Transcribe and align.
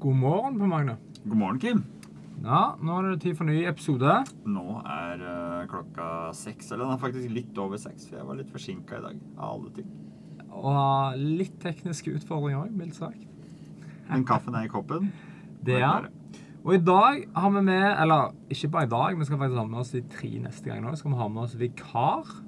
God 0.00 0.16
morgen 0.16 0.54
på 0.56 0.64
Magne. 0.64 0.94
God 1.28 1.36
morgen, 1.36 1.58
Kim. 1.60 1.80
Ja, 2.40 2.60
nå 2.80 2.94
er 2.96 3.10
det 3.10 3.18
tid 3.20 3.34
for 3.36 3.44
ny 3.44 3.58
episode. 3.68 4.14
Nå 4.48 4.78
er 4.88 5.20
uh, 5.20 5.66
klokka 5.68 6.06
seks. 6.32 6.70
Eller 6.70 6.86
den 6.86 6.94
er 6.94 7.02
faktisk 7.02 7.34
litt 7.34 7.58
over 7.60 7.76
seks, 7.76 8.06
for 8.08 8.16
jeg 8.16 8.28
var 8.30 8.38
litt 8.38 8.48
forsinka 8.48 8.96
i 8.96 9.04
dag. 9.04 9.18
Av 9.36 9.58
alle 9.58 9.74
ting. 9.76 9.90
Og 10.48 11.20
litt 11.20 11.58
tekniske 11.60 12.14
utfordringer 12.16 12.62
òg, 12.62 12.72
mildt 12.80 12.96
sagt. 12.96 13.28
Men 14.08 14.24
kaffen 14.24 14.56
er 14.56 14.70
i 14.70 14.72
koppen. 14.72 15.12
Det 15.68 15.82
er 15.84 16.08
Og 16.64 16.72
i 16.78 16.80
dag 16.80 17.18
har 17.36 17.50
vi 17.52 17.60
med 17.66 17.84
Eller 17.84 18.30
ikke 18.48 18.70
bare 18.72 18.86
i 18.86 18.92
dag, 18.94 19.18
vi 19.18 19.26
skal 19.28 19.40
faktisk 19.42 19.60
ha 19.60 19.64
med 19.68 19.80
oss 19.82 19.92
de 19.92 20.00
tre 20.08 20.30
neste 20.46 20.70
gangene 20.70 20.94
òg. 20.94 20.96
Skal 21.02 21.12
vi 21.12 21.20
ha 21.20 21.28
med 21.28 21.44
oss 21.44 21.58
vikar. 21.60 22.38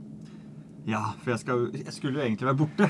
Ja, 0.88 1.10
for 1.20 1.34
jeg, 1.34 1.44
skal, 1.44 1.68
jeg 1.76 1.92
skulle 1.92 2.16
jo 2.16 2.24
egentlig 2.24 2.48
være 2.48 2.62
borte. 2.64 2.88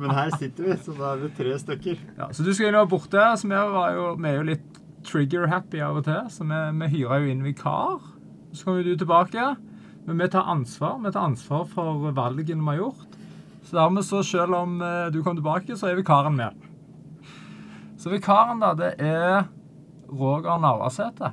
Men 0.00 0.14
her 0.16 0.32
sitter 0.36 0.68
vi, 0.68 0.76
så 0.84 0.94
da 0.98 1.12
er 1.14 1.24
vi 1.24 1.32
tre 1.36 1.56
stykker. 1.60 2.00
Ja, 2.18 2.30
så 2.34 2.46
du 2.46 2.52
skal 2.52 2.70
inn 2.70 2.78
og 2.78 2.86
være 2.86 2.92
borte. 2.94 3.26
Så 3.40 3.50
vi, 3.50 3.58
var 3.76 3.96
jo, 3.96 4.06
vi 4.18 4.30
er 4.30 4.38
jo 4.38 4.48
litt 4.52 4.80
trigger-happy 5.06 5.82
av 5.82 6.00
og 6.00 6.06
til, 6.06 6.22
så 6.30 6.46
vi, 6.46 6.62
vi 6.80 6.90
hyrer 6.96 7.24
jo 7.24 7.32
inn 7.32 7.46
vikar. 7.46 8.02
Så 8.52 8.68
kommer 8.68 8.86
du 8.86 8.94
tilbake. 8.98 9.52
Men 10.06 10.18
vi 10.18 10.28
tar 10.28 10.48
ansvar. 10.50 10.98
Vi 11.04 11.12
tar 11.14 11.28
ansvar 11.30 11.66
for 11.70 12.10
valgene 12.14 12.62
vi 12.62 12.74
har 12.74 12.80
gjort. 12.82 13.18
Så 13.62 13.78
dermed 13.78 14.04
så 14.04 14.22
selv 14.26 14.58
om 14.58 14.80
eh, 14.82 15.06
du 15.14 15.22
kommer 15.22 15.38
tilbake, 15.38 15.76
så 15.78 15.88
er 15.88 16.00
vikaren 16.00 16.34
med. 16.36 16.68
Så 18.02 18.10
vikaren, 18.10 18.58
da, 18.60 18.72
det 18.74 18.96
er 18.98 19.44
Roger 20.10 20.58
Navarsete. 20.60 21.30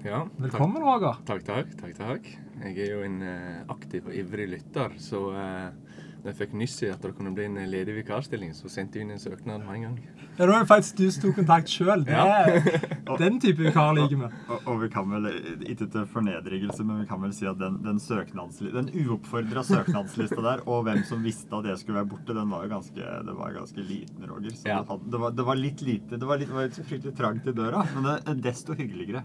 Ja, 0.00 0.22
Velkommen, 0.40 0.80
Roger. 0.80 1.20
Takk, 1.28 1.44
takk. 1.44 1.74
takk, 1.76 1.98
takk. 1.98 2.30
Jeg 2.64 2.78
er 2.86 2.94
jo 2.94 3.02
en 3.04 3.20
eh, 3.20 3.60
aktiv 3.68 4.08
og 4.08 4.16
ivrig 4.16 4.46
lytter, 4.54 4.96
så 5.00 5.20
uh, 5.36 5.89
da 6.22 6.30
jeg 6.30 6.36
fikk 6.42 6.54
nyss 6.60 6.76
i 6.84 6.90
at 6.92 7.00
det 7.04 7.14
kunne 7.16 7.32
bli 7.36 7.46
en 7.48 7.58
ledig 7.70 7.94
vikarstilling, 7.96 8.52
så 8.56 8.68
sendte 8.72 8.98
jeg 8.98 9.06
inn 9.06 9.14
en 9.14 9.22
søknad 9.22 9.64
med 9.64 9.76
en 9.78 9.84
gang. 9.86 9.96
Ja, 10.04 10.46
Da 10.46 10.46
er 10.46 10.52
det 10.62 10.68
faktisk 10.70 10.96
du 11.00 11.06
som 11.10 11.22
tok 11.24 11.34
kontakt 11.40 11.68
sjøl. 11.72 12.04
Den 13.20 13.40
type 13.42 13.64
vikar 13.64 13.92
liker 13.96 14.20
vi. 14.20 14.28
Og, 14.48 14.68
og 14.70 14.80
vi 14.84 14.88
kan 14.92 15.08
vel, 15.10 15.28
ikke 15.66 15.88
til 15.92 16.06
fornedrigelse, 16.12 16.84
men 16.86 17.02
vi 17.02 17.08
kan 17.10 17.20
vel 17.24 17.32
si 17.36 17.48
at 17.50 17.58
den, 17.60 17.80
den, 17.84 17.98
den 18.00 18.90
uoppfordra 19.02 19.64
søknadslista 19.66 20.40
der, 20.44 20.62
og 20.70 20.84
hvem 20.86 21.02
som 21.08 21.24
visste 21.26 21.56
at 21.58 21.68
jeg 21.72 21.82
skulle 21.82 22.00
være 22.00 22.10
borte, 22.12 22.36
den 22.36 22.52
var 22.52 22.66
jo 22.66 22.72
ganske, 22.76 23.10
det 23.26 23.36
var 23.40 23.56
ganske 23.56 23.86
liten, 23.86 24.28
Roger. 24.30 24.54
Så 24.56 24.68
Ja. 24.70 24.78
det, 24.80 24.88
hadde, 24.92 25.10
det, 25.10 25.20
var, 25.24 25.36
det 25.40 25.48
var 25.50 25.60
litt 25.60 25.82
lite. 25.86 26.16
Det 26.20 26.28
var, 26.28 26.38
litt, 26.40 26.48
det 26.52 26.56
var 26.60 26.68
litt 26.68 26.80
fryktelig 26.92 27.16
trangt 27.18 27.48
i 27.50 27.56
døra, 27.56 27.84
men 27.96 28.06
det 28.08 28.16
er 28.30 28.44
desto 28.50 28.76
hyggeligere. 28.78 29.24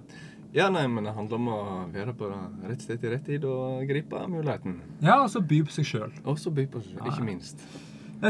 Ja, 0.55 0.69
nei, 0.71 0.85
men 0.87 1.03
det 1.03 1.11
handler 1.17 1.35
om 1.41 1.47
å 1.51 1.59
være 1.91 2.13
på 2.15 2.29
rett 2.69 2.81
sted 2.85 3.01
til 3.01 3.11
rett 3.11 3.25
tid 3.27 3.43
og 3.49 3.81
gripe 3.89 4.21
muligheten. 4.31 4.77
Ja, 5.03 5.17
og 5.25 5.29
så 5.33 5.41
by 5.43 5.61
på 5.67 5.73
seg 5.75 5.85
sjøl. 5.89 6.13
Og 6.23 6.37
så 6.39 6.53
by 6.55 6.63
på 6.71 6.79
seg, 6.85 7.01
ikke 7.11 7.25
minst. 7.27 7.59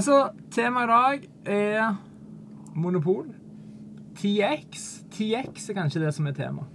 Så 0.01 0.15
temaet 0.51 0.89
i 0.89 0.93
dag 0.95 1.27
er 1.45 1.97
monopol. 2.75 3.27
TX. 4.17 5.03
TX 5.13 5.69
er 5.69 5.77
kanskje 5.77 6.01
det 6.01 6.13
som 6.15 6.25
er 6.27 6.33
tema. 6.37 6.65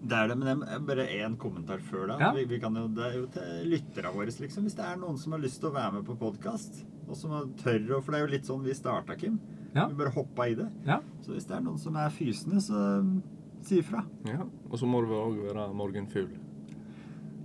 Det 0.00 0.16
er 0.16 0.28
det, 0.30 0.36
men 0.38 0.48
jeg- 0.48 0.68
er 0.76 0.78
bare 0.80 1.06
én 1.08 1.36
kommentar 1.36 1.80
før 1.80 2.06
da. 2.08 2.18
Ja. 2.18 2.32
Vi, 2.32 2.44
vi 2.44 2.58
kan 2.58 2.74
jo, 2.74 2.86
det 2.88 3.04
er 3.04 3.18
jo 3.18 3.26
til 3.26 3.66
lytterne 3.68 4.12
våre, 4.14 4.26
liksom. 4.40 4.62
Hvis 4.64 4.74
det 4.76 4.84
er 4.86 4.96
noen 4.96 5.18
som 5.18 5.32
har 5.32 5.40
lyst 5.40 5.60
til 5.60 5.68
å 5.68 5.74
være 5.74 5.92
med 5.98 6.04
på 6.06 6.16
podkast, 6.16 6.84
og 7.08 7.16
som 7.16 7.30
har 7.32 7.44
tør 7.60 7.98
å 7.98 8.02
For 8.02 8.12
det 8.12 8.20
er 8.20 8.26
jo 8.26 8.32
litt 8.32 8.46
sånn 8.46 8.62
vi 8.64 8.72
starta, 8.72 9.16
Kim. 9.18 9.38
Ja. 9.74 9.86
Vi 9.88 9.94
bare 9.94 10.10
hoppa 10.14 10.46
i 10.48 10.54
det. 10.54 10.70
Ja. 10.86 11.00
Så 11.22 11.34
hvis 11.34 11.44
det 11.46 11.56
er 11.58 11.60
noen 11.60 11.78
som 11.78 11.96
er 11.96 12.08
fysende, 12.10 12.60
så 12.62 13.04
si 13.66 13.80
ifra. 13.82 14.02
Ja. 14.28 14.44
Og 14.70 14.80
så 14.80 14.88
må 14.88 15.02
du 15.04 15.14
òg 15.16 15.38
være 15.48 15.68
morgenfugl. 15.76 16.34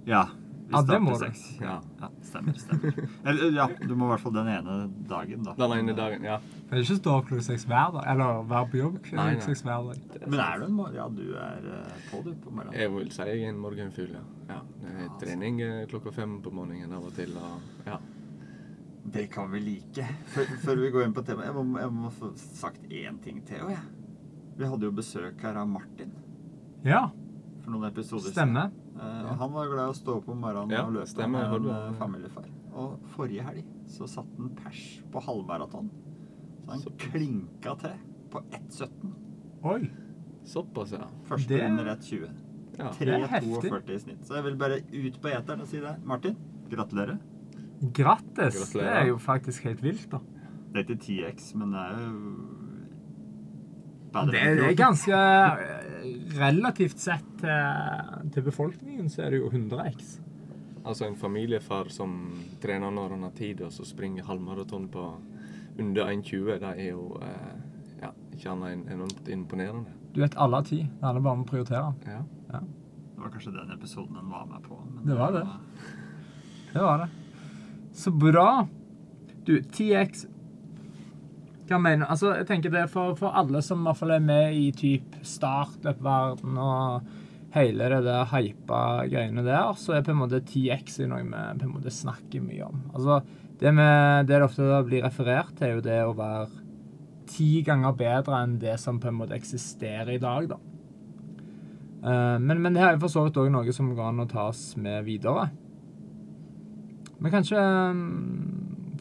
Ja. 0.06 0.28
Ja, 0.72 0.82
det 0.82 0.98
må 1.00 1.14
du. 1.20 1.26
Ja. 1.62 1.76
Ja, 2.00 2.08
stemmer. 2.26 2.54
stemmer. 2.58 2.96
Eller 3.30 3.52
ja, 3.54 3.68
du 3.82 3.94
må 3.96 4.08
i 4.08 4.14
hvert 4.14 4.24
fall 4.24 4.34
den 4.34 4.50
ene 4.50 4.78
dagen, 5.10 5.44
da. 5.46 5.54
Den 5.60 5.76
ene 5.78 5.94
dagen, 5.98 6.26
ja. 6.26 6.40
Men 6.70 6.82
ikke 6.82 6.98
stå 6.98 7.14
opp 7.20 7.28
klokka 7.30 7.46
seks 7.52 7.68
hver 7.70 7.94
dag. 7.94 8.08
Eller 8.14 8.42
være 8.50 8.70
på 8.72 8.80
jobb 8.82 8.98
klokka 9.06 9.20
nei. 9.20 9.44
seks 9.46 9.62
hver 9.68 9.92
dag. 9.92 10.26
Men 10.26 10.42
er 10.42 10.64
du 10.64 10.66
en 10.66 10.76
morgen? 10.80 10.98
Ja, 10.98 11.06
du 11.14 11.38
er 11.38 11.70
eh, 11.76 12.02
på, 12.10 12.24
du, 12.26 12.34
på 12.42 12.54
morgenen. 12.54 12.80
Jeg 12.82 12.94
vil 12.96 13.14
si 13.14 13.30
jeg 13.30 13.44
er 13.46 13.54
en 13.54 13.62
morgenfugl, 13.62 14.18
ja. 14.18 14.26
ja. 14.50 14.60
Det 14.82 14.96
er 15.06 15.14
trening 15.22 15.62
eh, 15.66 15.84
klokka 15.92 16.16
fem 16.16 16.40
på 16.46 16.54
morgenen 16.56 16.98
av 16.98 17.06
og 17.12 17.14
til. 17.18 17.38
Og, 17.38 17.70
ja. 17.86 18.00
Det 19.16 19.28
kan 19.30 19.52
vi 19.54 19.62
like. 19.62 20.08
Før, 20.34 20.56
før 20.64 20.82
vi 20.82 20.90
går 20.96 21.06
inn 21.06 21.14
på 21.14 21.26
temaet, 21.28 21.52
jeg 21.52 21.60
må, 21.62 21.80
jeg 21.84 21.94
må 21.94 22.10
få 22.16 22.32
sagt 22.42 22.90
én 22.90 23.22
ting 23.22 23.46
til. 23.46 23.62
også, 23.62 23.78
jeg. 23.78 23.95
Vi 24.58 24.66
hadde 24.72 24.88
jo 24.88 24.92
besøk 24.96 25.42
her 25.44 25.58
av 25.60 25.68
Martin 25.68 26.12
Ja, 26.86 27.10
for 27.64 27.72
noen 27.74 27.90
episoder 27.90 28.32
siden. 28.32 28.56
Eh, 28.58 29.36
Han 29.40 29.52
var 29.52 29.68
glad 29.68 29.90
i 29.90 29.92
å 29.92 29.98
stå 29.98 30.18
opp 30.22 30.30
om 30.30 30.40
morgenen 30.40 30.72
Ja, 30.72 30.86
og 30.86 30.94
løpe 30.96 31.10
stemme, 31.12 31.42
med 31.42 31.56
en 31.58 31.70
eh, 31.74 31.94
familiefar. 32.00 32.46
Og 32.76 33.00
forrige 33.16 33.44
helg 33.44 33.66
så 33.92 34.08
satte 34.08 34.36
han 34.38 34.50
pers 34.56 35.02
på 35.12 35.22
halvmaraton. 35.26 35.90
Så 36.66 36.72
han 36.72 36.80
så. 36.84 36.92
klinka 36.98 37.76
til 37.82 37.98
på 38.32 38.42
1,17. 38.52 39.14
Oi. 39.64 39.92
Såpass, 40.46 40.92
ja. 40.94 41.08
Første 41.26 41.48
Det- 41.50 41.64
under 41.70 41.86
1,20. 41.96 42.30
ja. 42.78 42.90
Det 43.00 43.08
er 43.08 43.28
heftig. 43.28 43.62
3,42 43.64 43.96
i 43.96 44.00
snitt. 44.00 44.26
Så 44.28 44.36
jeg 44.36 44.44
vil 44.44 44.56
bare 44.58 44.80
ut 44.94 45.22
på 45.22 45.28
eteren 45.30 45.62
og 45.62 45.68
si 45.68 45.80
det. 45.80 45.96
Martin, 46.06 46.36
gratulerer. 46.70 47.18
Grattis. 47.92 48.56
Gratulerer. 48.74 48.94
Det 48.94 49.02
er 49.02 49.08
jo 49.08 49.18
faktisk 49.18 49.64
helt 49.64 49.82
vilt, 49.84 50.10
da. 50.12 50.20
Det 50.72 50.78
er 50.90 50.94
ikke 50.94 51.02
10X, 51.02 51.56
men 51.56 51.72
det 51.72 51.80
er 51.80 51.98
jo 52.00 52.55
Det, 54.32 54.44
det 54.60 54.68
er 54.70 54.78
ganske 54.80 55.18
eh, 55.18 56.06
Relativt 56.40 57.00
sett 57.02 57.26
til, 57.42 58.30
til 58.34 58.46
befolkningen 58.46 59.10
så 59.10 59.26
er 59.26 59.34
det 59.36 59.40
jo 59.42 59.50
100X. 59.50 60.20
Altså 60.86 61.08
en 61.08 61.16
familiefar 61.18 61.90
som 61.90 62.12
trener 62.62 62.94
når 62.94 63.16
han 63.16 63.24
har 63.26 63.34
tid, 63.38 63.62
og 63.66 63.72
så 63.74 63.86
springer 63.88 64.28
halvmaraton 64.28 64.86
på 64.94 65.06
under 65.80 66.12
1,20, 66.14 66.60
det 66.62 66.72
er 66.76 66.92
jo 66.92 67.08
eh, 67.26 67.56
ja, 68.04 68.12
ikke 68.36 68.52
annet 68.54 68.76
enn 68.76 68.84
enormt 68.96 69.32
imponerende. 69.34 69.96
Du 70.14 70.22
vet 70.22 70.38
alle 70.40 70.62
har 70.62 70.68
tid. 70.70 70.86
Det 70.86 71.08
handler 71.08 71.26
bare 71.26 71.40
om 71.40 71.44
å 71.44 71.50
prioritere 71.50 71.94
Ja. 72.06 72.22
Ja. 72.54 72.62
Det 73.16 73.24
var 73.24 73.32
kanskje 73.34 73.56
den 73.56 73.72
episoden 73.74 74.16
den 74.20 74.30
var 74.30 74.46
med 74.46 74.64
på. 74.64 74.78
Men 74.94 75.06
Det 75.10 75.18
var 75.18 75.32
det. 75.34 75.44
Det 76.74 76.82
var 76.84 76.98
det. 77.06 77.10
Så 77.96 78.12
bra. 78.12 78.68
Du, 79.48 79.62
TX 79.64 80.26
Hva 81.66 81.80
mener 81.82 82.06
du? 82.06 82.10
Altså, 82.14 82.34
jeg 82.38 82.48
tenker 82.50 82.74
det 82.74 82.88
for, 82.94 83.16
for 83.18 83.34
alle 83.38 83.62
som 83.66 83.86
hvert 83.86 83.98
fall 83.98 84.14
er 84.16 84.26
med 84.26 84.58
i 84.58 84.68
typ 84.78 85.16
startup-verden 85.26 86.60
og 86.62 87.08
hele 87.56 87.88
det 87.90 88.02
der 88.06 88.28
hypa 88.30 88.82
greiene 89.10 89.46
der, 89.46 89.72
så 89.80 89.96
er 89.96 90.06
på 90.06 90.14
en 90.14 90.22
måte 90.22 90.44
TX 90.46 91.00
noe 91.08 91.24
vi 91.24 91.32
på 91.32 91.68
en 91.70 91.74
måte 91.74 91.94
snakker 91.94 92.44
mye 92.44 92.68
om. 92.68 92.84
Altså, 92.94 93.22
det, 93.62 93.72
med, 93.74 94.28
det 94.28 94.38
det 94.38 94.46
ofte 94.46 94.84
blir 94.86 95.06
referert 95.08 95.56
til, 95.56 95.70
er 95.70 95.76
jo 95.78 95.86
det 95.86 96.00
å 96.04 96.16
være 96.18 96.64
ti 97.32 97.64
ganger 97.66 97.96
bedre 97.98 98.44
enn 98.44 98.58
det 98.62 98.76
som 98.82 99.00
på 99.02 99.10
en 99.10 99.20
måte 99.24 99.38
eksisterer 99.38 100.14
i 100.16 100.22
dag, 100.22 100.50
da. 100.52 100.60
Eh, 102.06 102.38
men, 102.44 102.60
men 102.62 102.76
det 102.76 102.84
her 102.84 102.94
er 102.94 103.02
for 103.02 103.12
så 103.12 103.26
vidt 103.26 103.40
òg 103.42 103.50
noe 103.54 103.74
som 103.74 103.94
går 103.96 104.12
an 104.12 104.26
å 104.26 104.30
tas 104.30 104.68
med 104.78 105.06
videre. 105.08 105.50
Men 107.18 107.32
kanskje 107.34 107.62
um, 107.62 108.02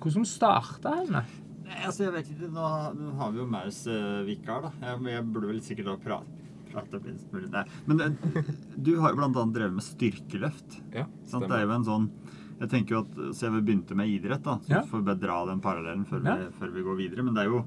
Hvordan 0.01 0.27
starta 0.29 0.93
henne? 1.01 1.25
Nei, 1.65 1.79
altså, 1.89 2.05
jeg 2.05 2.13
vet 2.13 2.31
ikke. 2.35 2.49
Nå, 2.53 2.65
nå 2.99 3.13
har 3.19 3.31
vi 3.33 3.39
jo 3.41 3.47
Maus 3.49 3.87
eh, 3.89 4.23
vikar, 4.29 4.63
da. 4.67 4.71
Jeg, 4.85 5.01
jeg 5.15 5.27
burde 5.33 5.49
vel 5.49 5.61
sikkert 5.65 5.87
ha 5.93 5.97
prate, 5.97 6.49
prate 6.73 7.01
minst 7.07 7.33
mulig. 7.33 7.49
Nei. 7.55 7.65
Men 7.89 8.01
eh, 8.05 8.51
du 8.77 8.93
har 9.01 9.15
jo 9.15 9.21
blant 9.23 9.37
annet 9.41 9.55
drevet 9.57 9.79
med 9.79 9.87
styrkeløft. 9.87 10.81
ja 10.95 11.07
Sant? 11.31 11.49
Det 11.49 11.57
er 11.59 11.65
jo 11.67 11.75
en 11.79 11.89
sånn 11.89 12.11
jeg 12.55 12.69
tenker 12.71 12.95
jo 12.95 12.99
at, 13.03 13.17
Så 13.35 13.49
jeg 13.49 13.65
begynte 13.67 13.97
med 13.99 14.07
idrett, 14.13 14.45
da. 14.47 14.59
Så 14.63 14.71
Ja. 14.77 14.83
får 14.87 15.03
vi 15.09 15.15
dra 15.25 15.41
den 15.49 15.61
parallellen 15.61 16.05
før, 16.07 16.21
Ja. 16.25 16.37
vi, 16.37 16.53
før 16.61 16.71
vi 16.77 16.83
går 16.87 16.97
videre. 17.01 17.25
Men 17.27 17.35
det 17.35 17.43
er 17.43 17.51
jo 17.51 17.65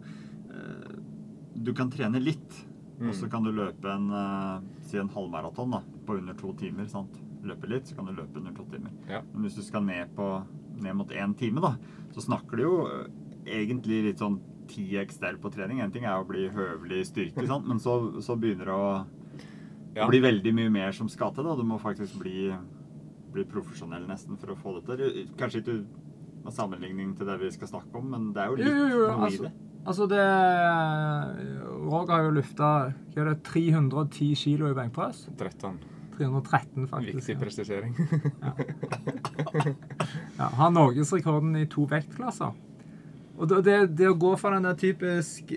eh, 0.54 0.94
Du 1.58 1.74
kan 1.74 1.90
trene 1.92 2.22
litt, 2.24 2.64
og 3.02 3.14
så 3.14 3.26
Mm. 3.26 3.32
kan 3.32 3.44
du 3.44 3.52
løpe 3.52 3.86
en 3.92 4.62
si 4.88 4.98
en 4.98 5.10
halvmaraton 5.10 5.72
da, 5.72 5.82
på 6.06 6.18
under 6.18 6.34
to 6.34 6.54
timer. 6.54 6.88
sant? 6.88 7.10
Løpe 7.44 7.68
litt, 7.68 7.86
så 7.88 7.96
kan 7.98 8.06
du 8.06 8.14
løpe 8.14 8.38
under 8.38 8.52
to 8.54 8.64
timer. 8.72 8.92
Ja. 9.10 9.22
Men 9.34 9.44
hvis 9.44 9.56
du 9.56 9.62
skal 9.62 9.84
ned, 9.84 10.08
på, 10.16 10.46
ned 10.82 10.96
mot 10.96 11.10
én 11.10 11.36
time, 11.38 11.60
da, 11.62 11.76
så 12.14 12.22
snakker 12.24 12.56
du 12.58 12.64
jo 12.64 13.08
egentlig 13.48 14.04
litt 14.06 14.20
sånn 14.24 14.40
10x 14.68 15.20
der 15.22 15.38
på 15.42 15.50
trening. 15.54 15.80
En 15.82 15.92
ting 15.92 16.04
er 16.06 16.18
å 16.20 16.28
bli 16.28 16.48
høvelig 16.52 17.06
styrke, 17.12 17.46
sant? 17.48 17.68
men 17.68 17.80
så, 17.80 18.20
så 18.22 18.36
begynner 18.40 18.66
det 18.66 18.74
å 18.76 19.06
Ja. 19.98 20.08
bli 20.08 20.20
veldig 20.22 20.52
mye 20.54 20.70
mer 20.70 20.92
som 20.92 21.08
skal 21.10 21.32
til. 21.34 21.44
Du 21.58 21.64
må 21.64 21.80
faktisk 21.82 22.20
bli, 22.20 22.52
bli 23.34 23.44
profesjonell 23.50 24.04
nesten 24.08 24.38
for 24.38 24.52
å 24.54 24.58
få 24.60 24.76
det 24.82 24.98
til. 25.00 25.24
Kanskje 25.40 25.62
ikke 25.64 25.78
med 26.44 26.54
sammenligning 26.54 27.16
til 27.18 27.26
det 27.28 27.40
vi 27.42 27.50
skal 27.52 27.68
snakke 27.72 27.96
om, 27.98 28.12
men 28.12 28.28
det 28.34 28.44
er 28.44 28.48
jo 28.52 28.58
Jo, 28.58 28.64
litt 28.64 28.68
jo, 28.68 28.88
jo, 28.88 29.08
noe 29.08 29.18
i 29.18 29.24
altså, 29.32 29.44
det. 29.44 29.52
altså 29.88 30.08
det 30.12 30.26
Roger 31.88 32.14
har 32.14 32.24
jo 32.28 32.36
lufta 32.38 32.70
hva 33.16 33.22
er 33.24 33.30
det, 33.34 33.38
310 33.44 34.36
kilo 34.36 34.70
i 34.70 34.76
benkpress. 34.78 35.26
13. 35.40 35.80
313, 36.18 36.88
faktisk. 36.88 37.18
Viktig 37.18 37.36
Ja. 37.36 37.40
presisering. 37.42 37.94
Ja, 40.38 40.48
har 40.60 40.72
norgesrekorden 40.74 41.56
i 41.60 41.66
to 41.70 41.86
vektklasser. 41.90 42.54
Og 43.38 43.50
det, 43.52 43.76
det, 43.94 44.10
å 44.10 44.18
gå 44.18 44.34
fra 44.40 44.56
den 44.56 44.66
der 44.66 44.78
typisk 44.80 45.52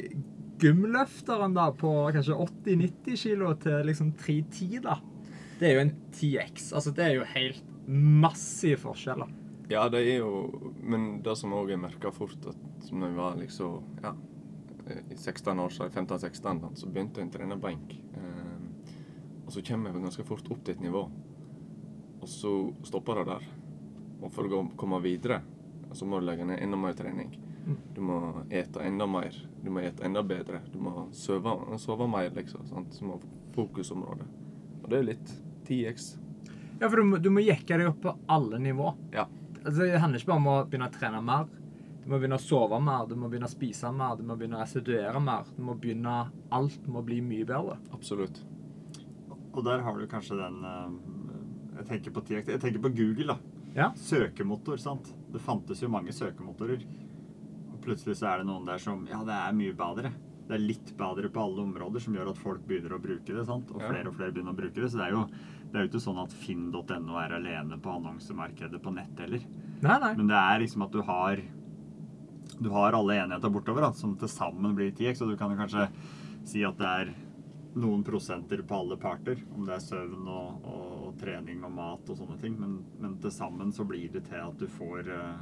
gymløfteren 0.60 1.54
da 1.56 1.70
på 1.72 1.90
kanskje 2.12 2.36
80-90 2.36 3.20
kilo 3.22 3.54
til 3.60 3.86
liksom 3.88 4.12
310, 4.20 4.82
da, 4.84 4.98
det 5.60 5.68
er 5.68 5.76
jo 5.76 5.84
en 5.86 5.94
10X. 6.12 6.72
Altså, 6.76 6.92
det 6.96 7.06
er 7.06 7.14
jo 7.16 7.28
helt 7.32 7.70
massive 7.88 8.82
forskjeller. 8.84 9.32
Ja, 9.70 9.84
det 9.88 10.00
er 10.02 10.16
jo 10.18 10.72
Men 10.82 11.20
det 11.22 11.36
som 11.38 11.52
òg 11.54 11.70
jeg 11.70 11.78
merka 11.78 12.10
fort, 12.10 12.38
at 12.50 12.90
når 12.90 13.06
jeg 13.06 13.16
var 13.16 13.36
liksom 13.38 14.00
Ja, 14.02 14.14
i 15.10 15.16
16 15.16 15.60
år, 15.60 15.70
så 15.70 15.86
15-16, 15.86 16.60
da, 16.60 16.70
så 16.74 16.88
begynte 16.90 17.22
jeg 17.22 17.30
å 17.30 17.34
trene 17.36 17.58
benk. 17.60 17.92
Eh, 18.18 18.96
og 19.44 19.52
så 19.54 19.62
kommer 19.62 19.92
jeg 19.92 20.02
ganske 20.02 20.24
fort 20.26 20.48
opp 20.50 20.64
til 20.64 20.74
et 20.74 20.82
nivå. 20.82 21.04
Og 22.20 22.28
så 22.28 22.50
stopper 22.88 23.20
det 23.20 23.28
der. 23.28 23.46
Og 24.20 24.32
for 24.34 24.50
å 24.50 24.64
komme 24.80 24.98
videre, 25.04 25.40
så 25.94 26.08
må 26.08 26.18
du 26.18 26.26
legge 26.26 26.48
ned 26.48 26.58
enda 26.64 26.80
mer 26.80 26.96
trening. 26.98 27.30
Du 27.94 28.00
må 28.04 28.18
ete 28.50 28.82
enda 28.86 29.06
mer. 29.06 29.36
Du 29.62 29.70
må 29.70 29.82
ete 29.84 30.04
enda 30.06 30.22
bedre. 30.26 30.62
Du 30.72 30.78
må 30.82 31.08
sove, 31.16 31.54
sove 31.78 32.08
mer, 32.10 32.30
liksom. 32.36 32.66
Sant? 32.70 32.94
Som 32.94 33.12
fokusområde. 33.12 33.54
fokusområdet. 33.54 34.28
Og 34.82 34.90
det 34.90 34.98
er 34.98 35.08
litt 35.12 35.32
10X. 35.68 36.10
Ja, 36.80 36.88
for 36.88 36.96
du 36.96 37.04
må, 37.10 37.18
du 37.20 37.30
må 37.30 37.42
jekke 37.44 37.76
deg 37.76 37.90
opp 37.90 38.00
på 38.02 38.14
alle 38.32 38.58
nivå. 38.62 38.94
Ja. 39.12 39.26
Altså, 39.60 39.82
det 39.84 40.00
handler 40.00 40.22
ikke 40.22 40.30
bare 40.32 40.40
om 40.40 40.50
å 40.52 40.58
begynne 40.64 40.88
å 40.88 40.94
trene 40.94 41.20
mer. 41.24 41.48
Du 42.00 42.08
må 42.08 42.18
begynne 42.18 42.38
å 42.40 42.42
sove 42.42 42.78
mer, 42.80 43.04
du 43.06 43.12
må 43.20 43.28
begynne 43.28 43.46
å 43.50 43.52
spise 43.52 43.90
mer, 43.92 44.16
du 44.16 44.24
må 44.24 44.34
begynne 44.40 44.56
å 44.56 44.62
restituere 44.62 45.20
mer. 45.22 45.50
Du 45.56 45.60
må 45.66 45.76
begynne 45.76 46.14
Alt 46.56 46.88
må 46.88 47.04
bli 47.06 47.20
mye 47.22 47.44
bedre. 47.46 47.76
Absolutt. 47.92 48.40
Og 49.52 49.62
der 49.66 49.84
har 49.84 49.98
du 49.98 50.06
kanskje 50.08 50.38
den 50.38 50.60
eh, 50.64 50.98
Jeg 51.80 51.86
tenker 51.88 52.14
på 52.14 52.22
jeg 52.30 52.46
tenker 52.62 52.80
på 52.80 52.92
Google, 52.96 53.34
da. 53.34 53.58
Ja. 53.76 53.90
Søkemotor, 53.94 54.80
sant. 54.80 55.12
Det 55.30 55.42
fantes 55.44 55.82
jo 55.84 55.90
mange 55.92 56.14
søkemotorer. 56.14 56.82
Plutselig 57.84 58.18
så 58.20 58.32
er 58.32 58.42
det 58.42 58.50
noen 58.50 58.66
der 58.68 58.82
som 58.82 59.06
Ja, 59.10 59.22
det 59.26 59.36
er 59.36 59.56
mye 59.56 59.76
bedre. 59.76 60.12
Det 60.50 60.56
er 60.56 60.64
litt 60.64 60.88
bedre 60.98 61.28
på 61.30 61.42
alle 61.44 61.62
områder, 61.62 62.02
som 62.02 62.14
gjør 62.16 62.32
at 62.32 62.40
folk 62.42 62.64
begynner 62.66 62.96
å 62.96 63.02
bruke 63.02 63.34
det. 63.36 63.44
sant? 63.46 63.70
Og 63.70 63.84
flere 63.84 64.10
og 64.10 64.16
flere 64.18 64.34
begynner 64.34 64.50
å 64.50 64.58
bruke 64.58 64.80
det. 64.80 64.88
Så 64.90 64.98
det 64.98 65.06
er 65.06 65.14
jo, 65.14 65.22
det 65.70 65.78
er 65.78 65.84
jo 65.86 65.90
ikke 65.92 66.02
sånn 66.02 66.18
at 66.24 66.34
finn.no 66.42 67.20
er 67.22 67.36
alene 67.36 67.78
på 67.78 67.92
annonsemarkedet 67.94 68.80
på 68.82 68.92
nett 68.96 69.22
heller. 69.22 69.44
Nei, 69.80 69.98
nei. 70.02 70.12
Men 70.18 70.32
det 70.32 70.40
er 70.40 70.62
liksom 70.64 70.86
at 70.88 70.92
du 70.92 71.02
har 71.06 71.42
Du 72.60 72.68
har 72.74 72.92
alle 72.92 73.14
enheter 73.16 73.48
bortover 73.48 73.86
da, 73.86 73.92
som 73.96 74.16
til 74.18 74.28
sammen 74.28 74.74
blir 74.76 74.90
10X, 74.90 75.22
og 75.22 75.30
du 75.30 75.36
kan 75.38 75.54
jo 75.54 75.60
kanskje 75.62 75.86
si 76.44 76.64
at 76.66 76.76
det 76.76 76.88
er 76.88 77.12
noen 77.78 78.02
prosenter 78.04 78.60
på 78.66 78.74
alle 78.74 78.98
parter. 79.00 79.38
Om 79.54 79.64
det 79.68 79.76
er 79.76 79.84
søvn 79.84 80.26
og, 80.26 80.66
og, 80.66 80.90
og 81.06 81.14
trening 81.22 81.62
og 81.64 81.72
mat 81.78 82.10
og 82.10 82.18
sånne 82.18 82.36
ting. 82.42 82.58
Men, 82.58 82.80
men 82.98 83.14
til 83.22 83.32
sammen 83.32 83.70
så 83.72 83.86
blir 83.86 84.10
det 84.12 84.26
til 84.26 84.42
at 84.42 84.58
du 84.58 84.66
får 84.66 85.08
eh, 85.14 85.40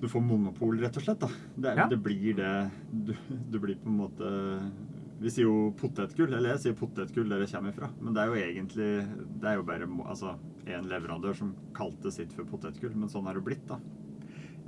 Du 0.00 0.08
får 0.08 0.22
monopol, 0.24 0.78
rett 0.80 0.96
og 0.96 1.04
slett. 1.04 1.24
Det, 1.60 1.74
Ja. 1.76 1.86
det 1.90 1.98
blir 2.02 2.34
det 2.38 2.70
du, 2.90 3.12
du 3.52 3.58
blir 3.60 3.76
på 3.76 3.88
en 3.90 3.98
måte 4.00 4.30
Vi 5.20 5.28
sier 5.28 5.44
jo 5.44 5.74
potetgull, 5.76 6.32
eller 6.32 6.54
jeg 6.54 6.60
sier 6.62 6.76
potetgull 6.78 7.28
der 7.28 7.42
det 7.44 7.50
kommer 7.52 7.74
fra. 7.76 7.90
Men 8.00 8.14
det 8.16 8.22
er 8.22 8.30
jo 8.30 8.38
egentlig 8.40 8.90
Det 9.40 9.48
er 9.50 9.58
jo 9.58 9.66
bare 9.68 9.88
altså, 10.08 10.36
en 10.66 10.88
leverandør 10.88 11.36
som 11.36 11.50
kalte 11.76 12.10
sitt 12.14 12.32
for 12.32 12.44
potetgull. 12.48 12.94
Men 12.96 13.08
sånn 13.12 13.28
er 13.28 13.36
det 13.36 13.44
blitt, 13.44 13.66
da. 13.68 13.76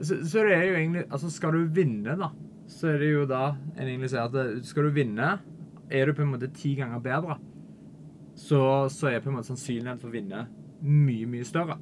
Så, 0.02 0.18
så 0.28 0.44
det 0.44 0.56
er 0.58 0.66
jo 0.68 0.76
egentlig 0.76 1.06
Altså, 1.10 1.30
skal 1.32 1.52
du 1.56 1.64
vinne, 1.72 2.16
da, 2.20 2.28
så 2.68 2.92
er 2.92 2.98
det 3.00 3.10
jo 3.12 3.24
da 3.28 3.46
en 3.76 3.86
egentlig 3.88 4.10
sier 4.12 4.28
at 4.28 4.64
skal 4.68 4.84
du 4.88 4.90
vinne, 4.96 5.38
er 5.92 6.06
du 6.06 6.12
på 6.16 6.22
en 6.24 6.30
måte 6.34 6.48
ti 6.56 6.74
ganger 6.78 7.00
bedre, 7.04 7.38
så, 8.36 8.88
så 8.92 9.10
er 9.10 9.20
på 9.20 9.28
en 9.28 9.36
måte 9.36 9.50
sannsynligheten 9.50 10.00
for 10.00 10.08
å 10.08 10.14
vinne 10.14 10.46
mye, 10.82 11.26
mye 11.28 11.44
større. 11.44 11.76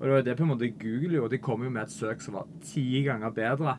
Og 0.00 0.06
det 0.06 0.12
var 0.14 0.22
det 0.24 0.34
på 0.38 0.44
en 0.46 0.52
måte 0.54 0.70
Google 0.80 1.18
gjorde. 1.18 1.34
De 1.36 1.42
kom 1.44 1.64
jo 1.66 1.70
med 1.70 1.82
et 1.84 1.92
søk 1.92 2.22
som 2.24 2.38
var 2.38 2.46
ti 2.64 2.84
ganger 3.04 3.34
bedre 3.36 3.76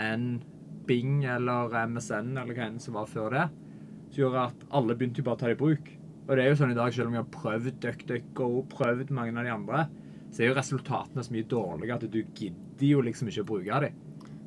enn 0.00 0.40
Bing 0.88 1.20
eller 1.30 1.70
MSN 1.86 2.32
eller 2.40 2.56
hva 2.56 2.66
enn 2.66 2.80
som 2.82 2.96
var 2.98 3.06
før 3.06 3.30
det. 3.36 3.44
Som 4.10 4.24
gjorde 4.24 4.44
at 4.50 4.64
alle 4.74 4.96
begynte 4.98 5.22
jo 5.22 5.26
bare 5.28 5.38
å 5.38 5.42
ta 5.44 5.50
det 5.52 5.54
i 5.54 5.60
bruk. 5.60 5.92
Og 6.26 6.32
det 6.36 6.42
er 6.44 6.50
jo 6.50 6.58
sånn 6.58 6.72
i 6.74 6.78
dag, 6.78 6.90
selv 6.94 7.10
om 7.10 7.14
vi 7.14 7.20
har 7.20 7.30
prøvd 7.34 7.78
DuckDuckGo, 7.82 8.48
prøvd 8.70 9.10
mange 9.14 9.34
av 9.38 9.46
de 9.46 9.52
andre, 9.54 9.84
så 10.30 10.42
er 10.44 10.50
jo 10.50 10.56
resultatene 10.58 11.22
så 11.26 11.34
mye 11.34 11.46
dårlige 11.50 11.94
at 11.96 12.04
du 12.10 12.20
gidder 12.22 12.86
jo 12.86 13.00
liksom 13.06 13.30
ikke 13.30 13.42
å 13.46 13.48
bruke 13.48 13.80
dem. 13.86 13.96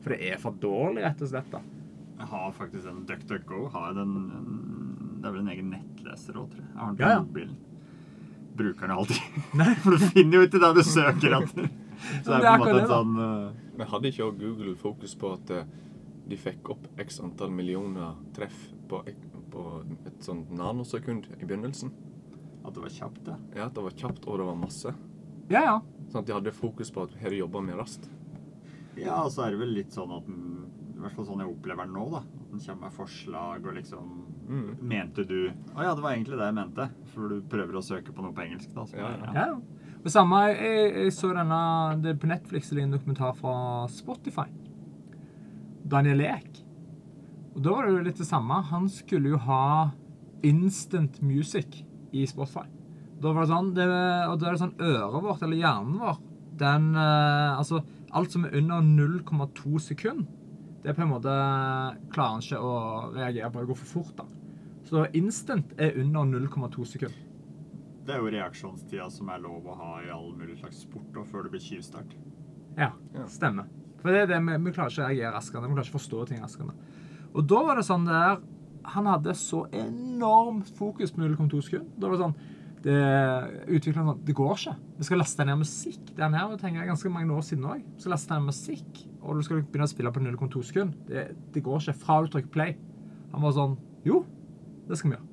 For 0.03 0.11
det 0.15 0.19
er 0.33 0.39
for 0.43 0.59
dårlig, 0.63 1.03
rett 1.03 1.23
og 1.23 1.31
slett. 1.31 1.49
da. 1.51 1.59
Jeg 2.19 2.29
har 2.31 2.51
faktisk 2.55 2.87
en 2.91 3.01
DuckDuckGo. 3.07 3.65
Har 3.73 3.95
den, 3.97 4.13
en, 4.35 4.57
det 5.21 5.27
er 5.27 5.35
vel 5.37 5.43
en 5.45 5.51
egen 5.55 5.71
nettleser 5.75 6.39
òg, 6.39 6.51
tror 6.51 6.63
jeg. 6.63 6.71
Jeg 6.71 6.79
har 6.83 6.91
den 6.91 6.99
på 6.99 7.03
Ja, 7.07 7.13
ja. 7.15 7.23
mobilen. 7.23 7.55
Bruker 8.57 8.87
den 8.87 8.95
alltid. 8.95 9.39
Nei. 9.59 9.71
For 9.81 9.95
du 9.95 10.05
finner 10.13 10.39
jo 10.39 10.47
ikke 10.47 10.61
det 10.61 10.71
du 10.77 10.83
søker 10.85 11.37
etter. 11.39 11.69
Så 12.23 12.33
det 12.33 12.39
det 12.43 12.49
er 12.49 12.49
på 12.49 12.53
en 12.53 12.63
måte 12.63 12.79
en 12.81 12.91
sånn 12.91 13.13
uh... 13.17 13.75
Men 13.77 13.89
hadde 13.89 14.09
ikke 14.11 14.25
også 14.27 14.39
Google 14.41 14.73
fokus 14.77 15.13
på 15.17 15.31
at 15.33 15.53
eh, 15.55 15.69
de 16.29 16.37
fikk 16.37 16.69
opp 16.73 16.83
x 17.01 17.21
antall 17.23 17.53
millioner 17.53 18.17
treff 18.35 18.57
på, 18.91 18.99
på 19.53 19.63
et 20.09 20.19
sånt 20.25 20.51
nanosekund 20.53 21.29
i 21.39 21.45
begynnelsen? 21.45 21.93
At 22.63 22.75
det 22.75 22.83
var 22.83 22.93
kjapt, 22.93 23.23
ja. 23.27 23.37
Ja, 23.55 23.65
at 23.67 23.75
det 23.75 23.85
var 23.87 23.95
kjapt, 23.97 24.27
og 24.27 24.39
det 24.39 24.45
var 24.47 24.59
masse. 24.59 24.93
Ja, 25.51 25.63
ja. 25.63 25.77
Sånn 26.11 26.21
at 26.21 26.29
de 26.29 26.35
hadde 26.37 26.53
fokus 26.55 26.91
på 26.93 27.07
at 27.07 27.15
her 27.23 27.35
jobber 27.35 27.65
vi 27.65 27.75
raskt. 27.77 28.05
Ja, 28.99 29.23
og 29.23 29.31
så 29.33 29.47
er 29.47 29.55
det 29.55 29.63
vel 29.63 29.73
litt 29.73 29.95
sånn 29.95 30.11
at 30.13 30.27
den 30.29 30.43
I 30.93 31.01
hvert 31.03 31.17
fall 31.17 31.27
sånn 31.27 31.41
jeg 31.43 31.49
opplever 31.51 31.89
den 31.89 31.97
nå, 31.97 32.05
da. 32.13 32.21
At 32.23 32.51
den 32.53 32.61
kommer 32.63 32.85
med 32.85 32.95
forslag 32.95 33.65
og 33.65 33.77
liksom 33.79 34.11
Mm. 34.43 34.73
Mente 34.81 35.23
du 35.27 35.37
Å 35.47 35.85
ja, 35.85 35.93
det 35.95 36.03
var 36.03 36.11
egentlig 36.13 36.39
det 36.39 36.49
jeg 36.49 36.57
mente. 36.57 36.89
For 37.13 37.31
du 37.31 37.45
prøver 37.49 37.79
å 37.79 37.85
søke 37.85 38.15
på 38.15 38.25
noe 38.25 38.35
på 38.35 38.43
engelsk, 38.45 38.73
da. 38.75 38.85
Så, 38.89 38.99
Ja, 38.99 39.13
ja. 39.21 39.31
ja. 39.37 39.47
Og 40.03 40.11
samme, 40.11 40.41
jeg, 40.51 40.89
jeg 40.97 41.13
så 41.15 41.31
denne 41.31 41.61
det 42.03 42.17
på 42.19 42.27
Netflix 42.27 42.73
ligger 42.73 42.89
en 42.89 42.97
dokumentar 42.97 43.37
fra 43.39 43.55
Spotify. 43.91 44.49
Daniel 45.87 46.25
Ek. 46.27 46.59
Og 47.53 47.61
da 47.63 47.75
var 47.75 47.87
det 47.87 47.93
jo 47.93 48.05
litt 48.09 48.19
det 48.19 48.27
samme. 48.27 48.59
Han 48.71 48.89
skulle 48.91 49.31
jo 49.31 49.39
ha 49.45 49.63
instant 50.43 51.21
music 51.23 51.83
i 52.11 52.25
Spotify. 52.27 52.65
Da 53.23 53.31
var 53.31 53.45
det 53.45 53.53
sånn, 53.53 53.71
det, 53.77 53.87
og 54.27 54.39
da 54.41 54.49
er 54.49 54.55
det 54.55 54.63
sånn 54.65 54.79
øret 54.83 55.23
vårt, 55.23 55.43
eller 55.45 55.61
hjernen 55.61 55.99
vår, 56.01 56.17
den 56.59 56.89
eh, 56.99 57.51
Altså, 57.55 57.79
alt 58.13 58.33
som 58.33 58.43
er 58.45 58.57
under 58.59 58.83
0,2 58.83 59.79
sekund, 59.81 60.27
det 60.83 60.89
er 60.91 60.97
på 60.97 61.03
en 61.05 61.11
måte 61.13 61.33
Klarer 62.13 62.33
han 62.35 62.41
ikke 62.43 62.59
å 62.59 62.73
reagere 63.15 63.49
på. 63.51 63.61
Det 63.63 63.69
går 63.71 63.79
for 63.81 63.91
fort, 63.97 64.15
da. 64.19 64.25
Så 64.89 65.05
instant 65.15 65.71
er 65.79 65.95
under 66.01 66.25
0,2 66.43 66.85
sekund. 66.85 67.13
Det 68.03 68.11
er 68.11 68.19
jo 68.19 68.31
reaksjonstida 68.33 69.05
som 69.09 69.29
er 69.31 69.39
lov 69.39 69.63
å 69.71 69.77
ha 69.79 69.93
i 70.03 70.09
all 70.11 70.33
mulig 70.35 70.57
slags 70.59 70.81
sport 70.83 71.15
og 71.21 71.27
før 71.31 71.45
det 71.47 71.53
blir 71.55 71.63
tyvstart. 71.63 72.17
Ja, 72.77 72.89
Ja. 73.15 73.25
stemmer. 73.31 73.69
For 74.01 74.11
det 74.11 74.23
er 74.25 74.27
det, 74.33 74.41
vi, 74.43 74.57
vi 74.65 74.73
klarer 74.75 74.91
ikke 74.91 75.05
å 75.05 75.07
reagere 75.07 75.31
raskere. 75.37 75.61
Vi 75.69 75.73
klarer 75.77 75.87
ikke 75.87 75.95
å 75.95 75.99
forstå 76.01 76.25
ting 76.27 76.41
raskere. 76.43 76.73
Og 77.33 77.47
da 77.47 77.61
var 77.63 77.79
det 77.79 77.85
sånn 77.87 78.05
der 78.05 78.41
Han 78.91 79.05
hadde 79.07 79.31
så 79.39 79.61
enormt 79.71 80.67
fokus 80.75 81.13
på 81.15 81.21
0,2 81.23 81.61
sekunder. 81.63 81.87
Da 81.97 82.09
var 82.09 82.17
det 82.17 82.25
sånn 82.25 82.35
det 82.83 83.93
sånn, 83.95 84.17
det 84.27 84.35
går 84.35 84.55
ikke. 84.57 84.73
Vi 84.99 85.07
skal 85.07 85.21
laste 85.21 85.45
ned 85.47 85.61
musikk. 85.61 86.01
Det 86.11 86.23
er 86.25 86.33
her, 86.35 86.55
tenker 86.59 86.81
jeg, 86.81 86.89
ganske 86.91 87.11
mange 87.13 87.35
år 87.35 87.45
siden 87.47 87.67
òg. 87.69 87.83
Vi 87.95 88.03
skal 88.03 88.15
laste 88.15 88.35
ned 88.35 88.49
musikk, 88.49 89.03
og 89.21 89.37
du 89.37 89.45
skal 89.47 89.61
begynne 89.61 89.87
å 89.87 89.91
spille 89.91 90.11
på 90.13 90.23
0,2 90.23 90.63
sekunder. 90.67 90.97
Det, 91.07 91.27
det 91.55 91.63
går 91.63 91.79
ikke. 91.79 91.99
Fra 92.01 92.17
du 92.23 92.31
trykker 92.33 92.51
play. 92.53 92.75
Han 93.33 93.45
var 93.45 93.55
sånn 93.55 93.77
Jo, 94.03 94.25
det 94.89 94.97
skal 94.99 95.13
vi 95.13 95.15
gjøre. 95.15 95.29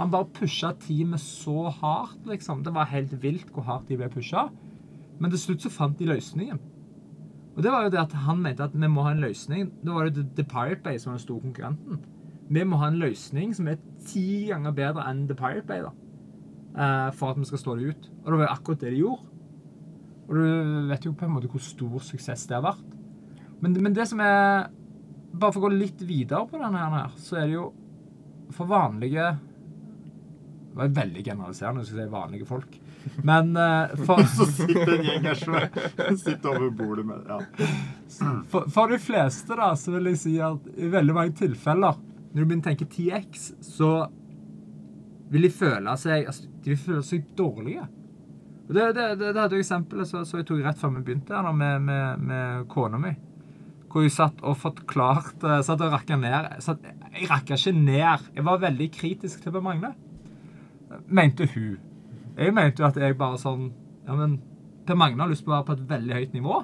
Han 0.00 0.10
bare 0.12 0.28
pusha 0.36 0.74
teamet 0.80 1.20
så 1.20 1.70
hardt, 1.80 2.20
liksom. 2.28 2.60
Det 2.64 2.72
var 2.76 2.88
helt 2.92 3.14
vilt 3.22 3.48
hvor 3.52 3.64
hardt 3.68 3.88
de 3.88 3.96
ble 4.00 4.10
pusha. 4.12 4.48
Men 5.20 5.32
til 5.32 5.40
slutt 5.40 5.64
så 5.64 5.72
fant 5.72 5.98
de 5.98 6.08
løsningen. 6.08 6.60
Og 7.56 7.64
det 7.64 7.72
var 7.72 7.84
jo 7.84 7.92
det 7.92 8.00
at 8.00 8.14
han 8.26 8.40
mente 8.40 8.64
at 8.64 8.76
vi 8.76 8.88
må 8.88 9.04
ha 9.04 9.12
en 9.12 9.24
løsning. 9.24 9.72
Da 9.84 9.96
var 9.96 10.08
det 10.08 10.28
The 10.36 10.44
Pirate 10.48 10.80
Bay 10.84 11.00
som 11.00 11.10
var 11.10 11.18
den 11.18 11.24
store 11.26 11.44
konkurrenten. 11.44 12.04
Vi 12.50 12.64
må 12.64 12.78
ha 12.80 12.88
en 12.90 13.00
løsning 13.00 13.52
som 13.56 13.68
er 13.68 13.80
ti 14.06 14.46
ganger 14.48 14.72
bedre 14.76 15.04
enn 15.10 15.26
The 15.28 15.36
Pirate 15.36 15.68
Bay, 15.68 15.84
da. 15.84 15.92
Eh, 16.76 17.10
For 17.16 17.32
at 17.32 17.40
vi 17.40 17.48
skal 17.48 17.62
slå 17.62 17.76
det 17.78 17.92
ut. 17.92 18.08
Og 18.22 18.30
det 18.30 18.38
var 18.38 18.46
jo 18.46 18.54
akkurat 18.54 18.84
det 18.84 18.94
de 18.94 19.02
gjorde. 19.02 19.26
Og 20.30 20.36
du 20.38 20.88
vet 20.90 21.06
jo 21.06 21.16
på 21.18 21.26
en 21.26 21.34
måte 21.34 21.50
hvor 21.50 21.62
stor 21.64 22.02
suksess 22.06 22.46
det 22.46 22.58
har 22.58 22.66
vært. 22.68 22.96
Men, 23.60 23.74
men 23.82 23.96
det 23.96 24.08
som 24.08 24.22
er 24.24 24.70
Bare 25.30 25.54
for 25.54 25.60
å 25.62 25.68
gå 25.68 25.76
litt 25.76 26.00
videre 26.02 26.42
på 26.50 26.58
denne 26.58 26.80
her, 26.90 27.12
så 27.22 27.36
er 27.38 27.44
det 27.46 27.54
jo 27.54 27.68
for 28.50 28.66
vanlige 28.66 29.28
Det 29.38 30.78
var 30.80 30.94
veldig 30.96 31.22
generaliserende 31.22 31.84
å 31.84 31.86
si 31.86 32.06
vanlige 32.10 32.48
folk. 32.48 32.78
Men 33.26 33.52
uh, 33.56 33.92
for 34.06 34.22
Så 34.26 34.46
sitter 34.50 34.96
en 34.96 35.06
gjeng 35.06 35.28
her 35.28 35.38
som 35.38 36.18
sitter 36.18 36.50
over 36.56 36.70
bordet 36.74 37.06
med 37.06 37.30
Ja. 37.30 37.40
For, 38.50 38.66
for 38.70 38.90
de 38.90 38.98
fleste 39.02 39.54
da, 39.58 39.72
så 39.78 39.94
vil 39.94 40.10
jeg 40.10 40.22
si 40.22 40.34
at 40.42 40.66
i 40.74 40.90
veldig 40.90 41.14
mange 41.16 41.36
tilfeller, 41.38 41.98
når 42.30 42.42
du 42.42 42.42
begynner 42.42 42.64
å 42.64 42.68
tenke 42.70 42.88
10X, 42.90 43.46
så 43.62 43.90
vil 45.30 45.46
de 45.46 45.50
føle 45.54 45.96
seg 46.00 46.28
altså, 46.30 46.48
de 46.64 46.72
vil 46.72 46.80
føle 46.80 47.02
seg 47.06 47.32
dårlige. 47.38 47.86
Og 48.68 48.76
det, 48.76 48.84
det, 48.94 49.06
det, 49.18 49.32
det 49.34 49.40
hadde 49.40 49.58
jeg 49.58 49.64
eksempelet 49.64 50.06
så, 50.06 50.22
så 50.26 50.38
jeg 50.40 50.46
tok 50.46 50.62
rett 50.62 50.78
før 50.78 50.92
vi 50.94 51.04
begynte 51.06 51.34
her, 51.34 51.52
med, 51.52 51.82
med, 51.82 52.22
med 52.22 52.66
kona 52.70 53.00
mi. 53.02 53.14
Hvor 53.90 54.04
hun 54.06 54.12
satt 54.14 54.44
og 54.46 54.54
forklarte 54.62 55.56
Satt 55.66 55.80
og 55.82 55.90
rakka 55.90 56.14
ned. 56.20 56.52
Satt, 56.62 56.84
jeg 57.10 57.26
rakka 57.26 57.56
ikke 57.58 57.72
ned. 57.74 58.28
Jeg 58.36 58.44
var 58.46 58.60
veldig 58.62 58.86
kritisk 58.94 59.42
til 59.42 59.54
Per 59.56 59.64
Magne. 59.64 59.90
Mente 61.10 61.48
hun. 61.50 61.80
Jeg 62.38 62.54
mente 62.54 62.82
jo 62.82 62.86
at 62.86 62.98
jeg 62.98 63.18
bare 63.18 63.40
sånn 63.42 63.72
Ja, 64.06 64.14
men 64.14 64.38
Per 64.86 64.98
Magne 64.98 65.24
har 65.24 65.32
lyst 65.32 65.42
på 65.46 65.50
å 65.50 65.56
være 65.56 65.66
på 65.66 65.76
et 65.78 65.88
veldig 65.90 66.20
høyt 66.20 66.38
nivå. 66.38 66.60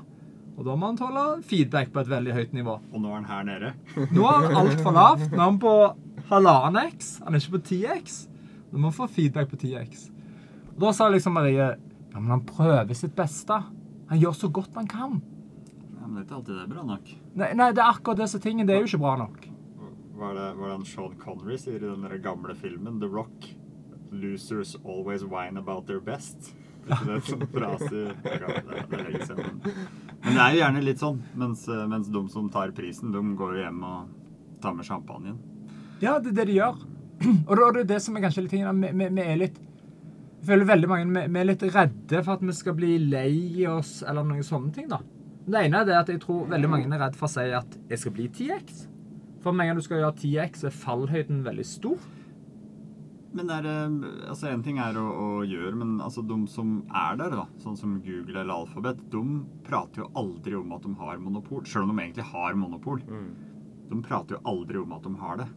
Og 0.56 0.64
da 0.64 0.78
må 0.78 0.88
han 0.88 0.96
tåle 0.96 1.24
feedback 1.44 1.90
på 1.92 2.00
et 2.00 2.08
veldig 2.14 2.38
høyt 2.38 2.54
nivå. 2.56 2.78
Og 2.94 3.02
nå 3.02 3.10
er 3.10 3.18
han 3.18 3.28
her 3.28 3.44
nede. 3.50 3.74
Nå 4.14 4.30
er 4.30 4.46
han 4.46 4.56
altfor 4.62 4.94
lavt. 4.94 5.26
Nå 5.34 5.42
er 5.42 5.44
han 5.50 5.58
på 5.60 5.74
halvannen 6.30 6.94
X. 6.94 7.16
Han 7.26 7.34
er 7.34 7.42
ikke 7.42 7.58
på 7.58 7.64
10X. 7.74 8.16
Nå 8.30 8.35
må 8.72 8.86
man 8.86 8.94
få 8.94 9.08
feedback 9.10 9.50
på 9.50 9.58
10X. 9.60 10.08
Og 10.74 10.80
da 10.84 10.92
sa 10.96 11.08
liksom 11.12 11.36
Marie 11.36 11.56
ja, 11.56 12.20
men 12.20 12.30
han 12.32 12.44
prøver 12.48 12.96
sitt 12.96 13.14
beste. 13.16 13.58
Han 14.08 14.20
gjør 14.20 14.32
så 14.36 14.48
godt 14.48 14.76
han 14.78 14.88
kan. 14.88 15.18
Ja, 15.96 16.06
men 16.06 16.16
det 16.16 16.22
er 16.22 16.26
ikke 16.26 16.38
alltid 16.38 16.54
det 16.54 16.62
er 16.62 16.72
bra 16.72 16.84
nok. 16.86 17.12
Nei, 17.36 17.50
nei 17.58 17.70
det 17.76 17.82
er 17.82 17.90
akkurat 17.90 18.22
disse 18.22 18.40
tingene. 18.40 18.68
Det 18.68 18.76
er 18.76 18.84
jo 18.84 18.90
ikke 18.90 19.02
bra 19.02 19.16
nok. 19.20 19.46
Hva 20.16 20.30
er 20.30 20.38
det, 20.38 20.46
hva 20.56 20.70
er 20.70 20.78
det 20.80 20.88
Sean 20.88 21.16
Connery 21.20 21.58
sier 21.60 21.76
i 21.76 21.84
den 21.84 22.06
der 22.06 22.16
gamle 22.24 22.56
filmen 22.56 23.00
The 23.02 23.10
Rock? 23.12 23.50
Losers 24.16 24.76
always 24.84 25.26
whine 25.26 25.60
about 25.60 25.86
their 25.90 26.00
best. 26.00 26.54
Er 26.86 27.02
det 27.02 27.16
en 27.16 27.24
sånn 27.26 27.46
frase 27.50 28.02
er 28.30 28.44
er. 28.46 29.40
Men, 30.22 30.30
det 30.30 30.40
er 30.40 30.52
jo 30.54 30.60
gjerne 30.60 30.82
litt 30.86 31.02
sånn. 31.02 31.18
Mens, 31.36 31.66
mens 31.90 32.10
de 32.14 32.22
som 32.32 32.48
tar 32.54 32.72
prisen, 32.76 33.10
de 33.12 33.22
går 33.36 33.56
jo 33.58 33.64
hjem 33.64 33.82
og 33.84 34.12
tar 34.62 34.76
med 34.78 34.86
champagnen. 34.86 35.40
Ja, 36.00 36.18
det 36.22 36.32
er 36.32 36.38
det 36.40 36.46
de 36.52 36.60
gjør. 36.60 36.78
Og 37.24 37.52
det, 37.56 37.62
er 37.62 37.76
det 37.78 37.86
det 37.94 38.00
som 38.04 38.16
er 38.16 38.26
kanskje 38.26 38.44
litt 38.44 38.52
tingen. 38.52 38.82
Vi, 38.82 39.22
er 39.22 39.38
litt 39.40 39.60
Jeg 39.60 40.48
føler 40.50 40.68
veldig 40.68 40.90
mange 40.90 41.24
vi, 41.24 41.40
er 41.40 41.48
litt 41.48 41.64
redde 41.64 42.22
for 42.22 42.36
at 42.36 42.44
vi 42.44 42.56
skal 42.56 42.76
bli 42.78 42.96
lei 43.02 43.66
oss, 43.70 44.02
eller 44.06 44.26
noen 44.26 44.44
sånne 44.46 44.74
ting, 44.74 44.90
da. 44.90 45.00
Det 45.46 45.62
ene 45.62 45.80
er 45.80 45.88
det 45.88 45.96
at 45.96 46.10
jeg 46.10 46.20
tror 46.24 46.48
veldig 46.50 46.68
mange 46.70 46.90
er 46.90 47.02
redd 47.04 47.16
for 47.18 47.28
å 47.28 47.32
si 47.36 47.46
at 47.54 47.78
jeg 47.90 48.02
skal 48.02 48.14
bli 48.16 48.28
10X. 48.28 48.84
For 49.44 49.54
med 49.54 49.66
en 49.66 49.72
gang 49.72 49.80
du 49.80 49.86
skal 49.86 50.02
gjøre 50.02 50.18
10X, 50.18 50.64
er 50.66 50.74
fallhøyden 50.74 51.44
veldig 51.46 51.66
stor. 51.66 52.06
Men 53.36 53.50
det 53.50 53.56
er, 53.60 53.66
altså 54.30 54.48
En 54.48 54.62
ting 54.64 54.78
er 54.80 54.96
å, 54.96 55.04
å 55.04 55.28
gjøre, 55.46 55.74
men 55.76 55.98
altså 56.00 56.24
de 56.24 56.38
som 56.50 56.78
er 56.88 57.18
der, 57.20 57.36
da, 57.36 57.44
sånn 57.62 57.76
som 57.78 57.98
Google 58.04 58.40
eller 58.40 58.54
Alphabet, 58.62 59.02
de 59.12 59.22
prater 59.66 60.02
jo 60.02 60.08
aldri 60.16 60.56
om 60.56 60.72
at 60.74 60.86
de 60.86 60.94
har 60.98 61.20
monopol. 61.22 61.62
Selv 61.68 61.84
om 61.86 61.92
de 61.92 62.06
egentlig 62.06 62.26
har 62.32 62.56
monopol. 62.58 63.02
Mm. 63.04 63.28
De 63.90 64.00
prater 64.02 64.38
jo 64.38 64.42
aldri 64.50 64.80
om 64.80 64.94
at 64.96 65.04
de 65.04 65.12
har 65.20 65.42
det. 65.42 65.48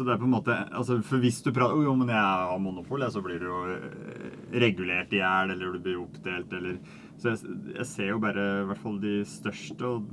Så 0.00 0.04
det 0.06 0.14
er 0.14 0.20
på 0.22 0.24
en 0.24 0.32
måte 0.32 0.54
altså 0.72 0.94
For 1.04 1.20
hvis 1.20 1.42
du 1.44 1.50
prater 1.52 1.82
Jo, 1.84 1.92
men 1.98 2.08
jeg 2.08 2.16
har 2.16 2.58
monopol, 2.62 3.02
så 3.12 3.20
blir 3.20 3.38
du 3.42 3.48
jo 3.50 3.58
eh, 3.68 4.30
regulert 4.62 5.12
i 5.12 5.18
hjel, 5.20 5.50
eller 5.52 5.74
du 5.76 5.80
blir 5.84 5.98
oppdelt, 6.00 6.52
eller 6.56 6.78
Så 7.20 7.34
jeg, 7.34 7.56
jeg 7.76 7.86
ser 7.90 8.08
jo 8.14 8.20
bare 8.22 8.44
i 8.62 8.68
hvert 8.70 8.80
fall 8.80 8.96
de 9.02 9.18
største, 9.28 9.84
og 9.84 10.06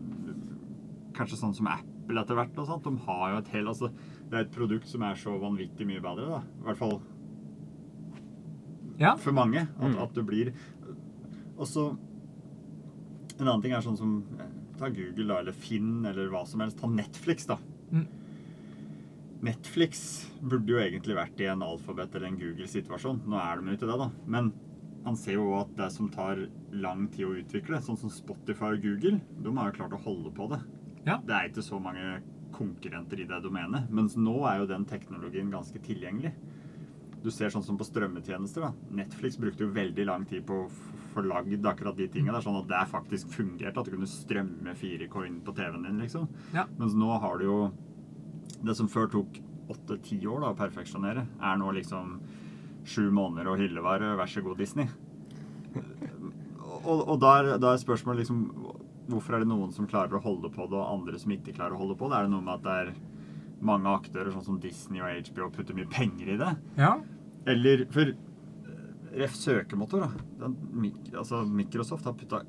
kanskje 1.15 1.39
sånn 1.39 1.55
som 1.55 1.69
Apple 1.71 2.19
etter 2.19 2.35
hvert, 2.35 2.57
og 2.59 2.67
sånt, 2.67 2.83
de 2.83 3.05
har 3.07 3.31
jo 3.31 3.37
et 3.45 3.53
helt 3.55 3.71
Altså, 3.71 3.91
det 4.27 4.33
er 4.41 4.43
et 4.43 4.51
produkt 4.57 4.91
som 4.91 5.05
er 5.07 5.15
så 5.23 5.37
vanvittig 5.39 5.87
mye 5.87 6.03
bedre, 6.03 6.27
da. 6.35 6.41
I 6.43 6.67
hvert 6.67 6.81
fall 6.83 6.97
Ja. 8.99 9.15
for 9.15 9.31
mange. 9.31 9.61
At, 9.79 9.91
Mm. 9.91 9.97
at 10.03 10.13
du 10.13 10.23
blir 10.23 10.53
Og 11.57 11.65
så 11.69 11.97
En 13.39 13.45
annen 13.47 13.61
ting 13.61 13.71
er 13.73 13.81
sånn 13.85 13.97
som 13.97 14.23
eh, 14.39 14.53
Ta 14.79 14.89
Google, 14.89 15.27
da, 15.27 15.39
eller 15.39 15.53
Finn, 15.53 16.03
eller 16.05 16.27
hva 16.29 16.43
som 16.45 16.59
helst. 16.61 16.77
Ta 16.77 16.87
Netflix, 16.87 17.47
da. 17.49 17.55
Mm. 17.91 18.05
Netflix 19.43 20.29
burde 20.41 20.71
jo 20.73 20.79
egentlig 20.81 21.15
vært 21.17 21.39
i 21.43 21.49
en 21.51 21.61
alfabet- 21.65 22.15
eller 22.15 22.27
en 22.31 22.39
Google-situasjon. 22.39 23.21
Nå 23.27 23.37
er 23.37 23.59
de 23.61 23.67
jo 23.71 23.77
ikke 23.77 23.91
det, 23.91 23.99
da. 23.99 24.09
Men 24.25 24.51
han 25.05 25.15
ser 25.15 25.33
jo 25.37 25.53
at 25.59 25.75
det 25.77 25.91
som 25.93 26.09
tar 26.09 26.47
lang 26.73 27.07
tid 27.07 27.25
å 27.27 27.35
utvikle, 27.37 27.79
sånn 27.81 27.97
som 27.97 28.09
Spotify 28.09 28.73
og 28.75 28.81
Google, 28.81 29.21
de 29.41 29.53
har 29.55 29.71
jo 29.71 29.77
klart 29.77 29.93
å 29.95 30.01
holde 30.03 30.31
på 30.35 30.49
det. 30.49 30.59
Ja. 31.05 31.17
Det 31.23 31.33
er 31.35 31.49
ikke 31.49 31.63
så 31.63 31.79
mange 31.81 32.21
konkurrenter 32.51 33.19
i 33.21 33.27
det 33.29 33.41
domenet. 33.43 33.89
Mens 33.93 34.15
nå 34.17 34.39
er 34.49 34.59
jo 34.59 34.67
den 34.67 34.85
teknologien 34.85 35.51
ganske 35.51 35.79
tilgjengelig. 35.79 36.33
Du 37.23 37.29
ser 37.31 37.49
sånn 37.49 37.63
som 37.63 37.77
på 37.77 37.85
strømmetjenester. 37.85 38.61
da. 38.61 38.71
Netflix 38.91 39.37
brukte 39.37 39.65
jo 39.65 39.71
veldig 39.73 40.05
lang 40.05 40.25
tid 40.25 40.45
på 40.45 40.65
å 40.65 40.69
få 41.13 41.23
lagd 41.25 41.63
akkurat 41.65 41.95
de 41.95 42.07
tingene. 42.07 42.33
der, 42.33 42.41
Sånn 42.41 42.59
at 42.61 42.67
det 42.67 42.91
faktisk 42.91 43.27
fungerte. 43.29 43.77
At 43.77 43.85
du 43.85 43.91
kunne 43.91 44.07
strømme 44.07 44.75
4K 44.75 45.25
inn 45.27 45.41
på 45.41 45.53
TV-en 45.55 45.83
din. 45.83 45.99
liksom. 45.99 46.27
Ja. 46.53 46.65
Mens 46.77 46.93
nå 46.93 47.19
har 47.19 47.37
du 47.37 47.45
jo 47.45 47.71
Det 48.65 48.75
som 48.77 48.89
før 48.89 49.09
tok 49.13 49.39
åtte-ti 49.71 50.19
år 50.27 50.41
da, 50.43 50.51
å 50.53 50.57
perfeksjonere, 50.57 51.25
er 51.43 51.59
nå 51.59 51.71
liksom 51.75 52.17
sju 52.87 53.09
måneder 53.11 53.51
og 53.51 53.61
hyllevare. 53.61 54.15
Vær 54.19 54.31
så 54.31 54.43
god, 54.45 54.61
Disney. 54.61 54.87
Og, 56.87 57.01
og 57.03 57.17
da, 57.19 57.33
er, 57.41 57.49
da 57.61 57.73
er 57.73 57.81
spørsmålet 57.81 58.23
liksom 58.23 58.45
Hvorfor 59.07 59.37
er 59.37 59.43
det 59.43 59.47
noen 59.47 59.69
som 59.71 59.87
klarer 59.87 60.17
å 60.17 60.19
holde 60.19 60.49
på 60.51 60.65
det, 60.67 60.75
og 60.75 60.89
andre 60.91 61.19
som 61.21 61.31
ikke 61.31 61.53
klarer 61.55 61.77
å 61.77 61.79
holde 61.79 61.95
på 61.95 62.09
det? 62.11 62.17
Er 62.17 62.25
det 62.25 62.31
noe 62.33 62.43
med 62.43 62.57
at 62.57 62.65
det 62.65 62.73
er 62.81 62.89
mange 63.63 63.87
aktører, 63.87 64.33
sånn 64.33 64.43
som 64.43 64.57
Disney 64.59 64.99
og 64.99 65.29
HBO, 65.29 65.47
putter 65.55 65.77
mye 65.77 65.87
penger 65.87 66.33
i 66.33 66.35
det? 66.41 66.49
Ja. 66.75 66.89
Eller 67.47 67.85
For 67.93 68.11
eh, 68.11 68.81
ref 69.21 69.37
søkemotor, 69.39 70.03
da. 70.03 70.25
Den, 70.43 70.57
altså 71.13 71.39
Microsoft 71.47 72.09
har 72.09 72.17
putta 72.19 72.41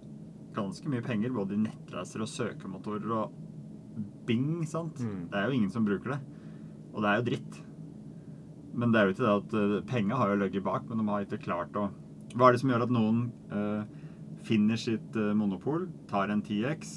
ganske 0.57 0.91
mye 0.91 1.05
penger 1.07 1.31
både 1.37 1.55
i 1.55 1.63
nettreiser 1.63 2.27
og 2.27 2.33
søkemotorer 2.33 3.15
og 3.21 3.39
Bing, 4.29 4.63
sant. 4.69 5.01
Mm. 5.01 5.25
Det 5.33 5.41
er 5.41 5.49
jo 5.49 5.59
ingen 5.59 5.73
som 5.73 5.87
bruker 5.87 6.17
det. 6.17 6.21
Og 6.95 7.03
det 7.05 7.11
er 7.11 7.21
jo 7.21 7.27
dritt. 7.31 7.61
Men 8.79 8.93
det 8.93 9.01
er 9.01 9.09
jo 9.09 9.15
ikke 9.15 9.25
det 9.25 9.37
at 9.37 9.57
uh, 9.59 9.77
penga 9.89 10.19
har 10.21 10.33
jo 10.33 10.41
ligget 10.43 10.67
bak, 10.67 10.87
men 10.89 11.01
de 11.01 11.09
har 11.11 11.27
ikke 11.27 11.43
klart 11.49 11.79
å 11.79 11.89
Hva 12.37 12.49
er 12.49 12.55
det 12.55 12.61
som 12.61 12.71
gjør 12.71 12.85
at 12.85 12.93
noen 12.93 13.23
uh, 13.51 13.87
finner 14.45 14.79
sitt 14.79 15.17
uh, 15.17 15.33
monopol, 15.37 15.87
tar 16.11 16.31
en 16.31 16.43
10X, 16.45 16.93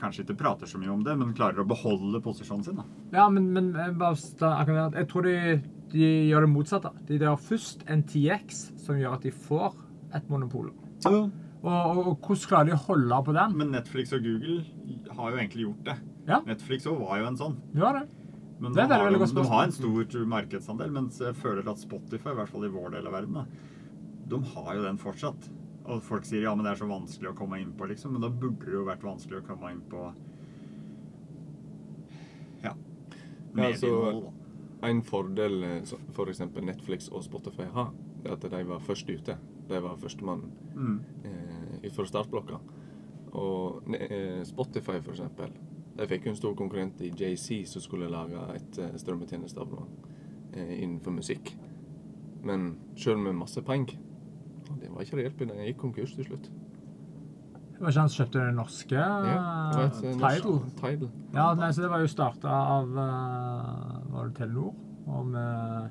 kanskje 0.00 0.24
ikke 0.24 0.38
prater 0.40 0.70
så 0.70 0.80
mye 0.80 0.90
om 0.94 1.02
det, 1.04 1.14
men 1.20 1.34
klarer 1.36 1.60
å 1.60 1.68
beholde 1.68 2.22
posisjonen 2.24 2.64
sin? 2.64 2.80
da? 2.80 2.86
Ja, 3.12 3.26
men, 3.32 3.50
men 3.52 3.74
jeg 3.76 5.06
tror 5.10 5.28
de, 5.28 5.36
de 5.92 6.08
gjør 6.30 6.46
det 6.46 6.52
motsatte. 6.54 6.94
De 7.06 7.20
gjør 7.20 7.36
først 7.50 7.84
en 7.92 8.02
10X 8.06 8.62
som 8.80 8.98
gjør 8.98 9.18
at 9.18 9.28
de 9.28 9.34
får 9.34 9.76
et 10.16 10.32
monopol. 10.32 10.72
Og, 11.06 11.20
og, 11.62 12.00
og 12.00 12.14
hvordan 12.24 12.48
klarer 12.48 12.70
de 12.70 12.76
å 12.76 12.84
holde 12.88 13.20
på 13.26 13.36
den? 13.36 13.58
Men 13.60 13.74
Netflix 13.76 14.16
og 14.16 14.24
Google 14.24 14.62
har 15.12 15.34
jo 15.34 15.42
egentlig 15.42 15.68
gjort 15.68 15.90
det. 15.90 15.98
Ja. 16.30 16.40
Netflix 16.46 16.86
òg 16.86 17.00
var 17.02 17.18
jo 17.20 17.28
en 17.30 17.36
sånn. 17.40 17.56
Ja, 17.74 17.92
det. 17.98 18.06
Men 18.60 18.74
Det 18.76 18.84
de, 18.88 18.94
har, 18.94 19.14
godt 19.18 19.34
de 19.34 19.44
har 19.48 19.62
en 19.64 19.72
stor 19.72 20.26
markedsandel, 20.28 20.90
mens 20.92 21.18
jeg 21.18 21.34
føler 21.40 21.66
at 21.72 21.80
Spotify, 21.80 22.30
i 22.34 22.38
hvert 22.38 22.50
fall 22.52 22.66
i 22.68 22.72
vår 22.72 22.90
del 22.92 23.06
av 23.08 23.14
verden, 23.16 23.38
da, 23.40 23.46
de 24.30 24.40
har 24.54 24.74
jo 24.76 24.82
den 24.84 24.98
fortsatt. 25.00 25.48
Og 25.90 26.02
folk 26.04 26.26
sier 26.28 26.44
ja, 26.44 26.52
men 26.54 26.66
det 26.68 26.74
er 26.74 26.82
så 26.82 26.86
vanskelig 26.90 27.30
å 27.32 27.36
komme 27.38 27.58
inn 27.58 27.72
på, 27.74 27.88
liksom. 27.88 28.12
Men 28.14 28.22
da 28.22 28.28
burde 28.28 28.66
det 28.68 28.76
jo 28.76 28.84
vært 28.86 29.02
vanskelig 29.02 29.40
å 29.40 29.46
komme 29.48 29.72
inn 29.72 29.80
på 29.90 30.02
ja, 32.62 32.74
Ja, 33.56 33.64
altså- 33.64 33.86
innhold, 33.88 34.22
da. 34.24 34.36
En 34.88 35.02
fordel 35.02 35.64
f.eks. 35.84 36.38
For 36.54 36.62
Netflix 36.64 37.08
og 37.12 37.22
Spotify 37.24 37.66
har, 37.74 37.90
er 38.24 38.32
at 38.32 38.40
de 38.40 38.62
var 38.64 38.78
først 38.80 39.08
ute. 39.10 39.36
De 39.68 39.80
var 39.80 39.96
førstemann 39.96 40.50
Mm. 40.74 41.00
eh, 41.24 41.90
fra 41.90 42.04
startblokka. 42.04 42.60
Og 43.32 43.82
eh, 43.94 44.42
Spotify, 44.44 45.00
for 45.00 45.12
eksempel, 45.12 45.50
de 46.00 46.06
fikk 46.08 46.24
jo 46.26 46.32
en 46.32 46.38
stor 46.38 46.54
konkurrent 46.56 47.00
i 47.04 47.10
JC 47.12 47.60
som 47.68 47.82
skulle 47.84 48.08
lage 48.10 48.40
et 48.56 48.78
eh, 48.80 48.94
strømmetjenesteabonnement 49.02 50.08
eh, 50.56 50.78
innenfor 50.82 51.12
musikk. 51.12 51.52
Men 52.42 52.70
sjøl 52.96 53.18
med 53.20 53.36
masse 53.36 53.60
penger 53.66 53.98
Det 54.80 54.88
var 54.88 55.02
ikke 55.04 55.18
reelt, 55.18 55.40
jeg 55.44 55.66
gikk 55.74 55.80
konkurs 55.82 56.14
til 56.16 56.24
slutt. 56.24 56.46
Det 56.46 57.82
var 57.84 57.90
ikke 57.92 58.00
han 58.04 58.12
som 58.12 58.22
kjøpte 58.24 58.44
det 58.46 58.54
norske 58.56 58.96
Ja, 58.96 59.10
det 59.24 59.34
var 59.76 59.84
et, 59.90 60.00
eh, 60.04 60.14
norsk- 60.16 60.46
Tidal? 60.46 60.62
Tidal. 60.80 61.10
Ja, 61.34 61.48
nei, 61.54 61.70
så 61.72 61.82
det 61.84 61.90
var 61.92 62.00
jo 62.00 62.06
starta 62.12 62.48
av 62.78 62.88
Var 62.94 64.30
det 64.30 64.34
Telenor? 64.40 64.72
Og 65.10 65.26
med 65.26 65.90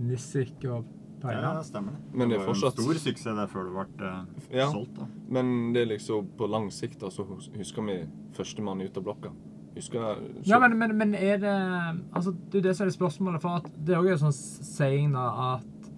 Nissik 0.00 0.64
og 0.68 0.84
Ja, 1.18 1.26
Peina. 1.26 1.40
ja, 1.56 1.62
stemmer 1.66 1.90
det. 1.96 2.00
Men 2.14 2.28
det 2.30 2.36
er 2.36 2.44
var 2.46 2.54
jo 2.54 2.66
en 2.68 2.72
stor 2.78 2.94
suksess 2.94 3.24
der 3.34 3.46
før 3.50 3.64
det 3.66 3.72
ble 3.98 4.56
Ja. 4.56 4.70
solgt. 4.70 4.94
da. 4.94 5.06
Men 5.28 5.72
det 5.72 5.82
er 5.82 5.86
liksom 5.96 6.28
på 6.38 6.46
lang 6.48 6.70
sikt 6.70 7.02
altså 7.02 7.24
husker 7.56 7.82
vi 7.82 8.06
førstemann 8.32 8.80
ut 8.84 8.96
av 8.96 9.02
blokka. 9.02 9.32
Husker 9.76 10.18
Ja, 10.48 10.58
men, 10.58 10.76
men, 10.78 10.94
men 10.98 11.14
er 11.14 11.38
det 11.42 11.54
Altså, 12.12 12.32
det 12.50 12.60
er 12.60 12.68
det 12.68 12.76
som 12.76 12.84
er 12.86 12.90
det 12.90 12.96
spørsmålet. 12.98 13.42
For 13.42 13.60
at 13.60 13.68
det 13.86 13.94
er 13.94 14.02
jo 14.06 14.14
en 14.16 14.22
sånn 14.26 14.36
saying 14.68 15.12
da 15.14 15.26
at 15.54 15.90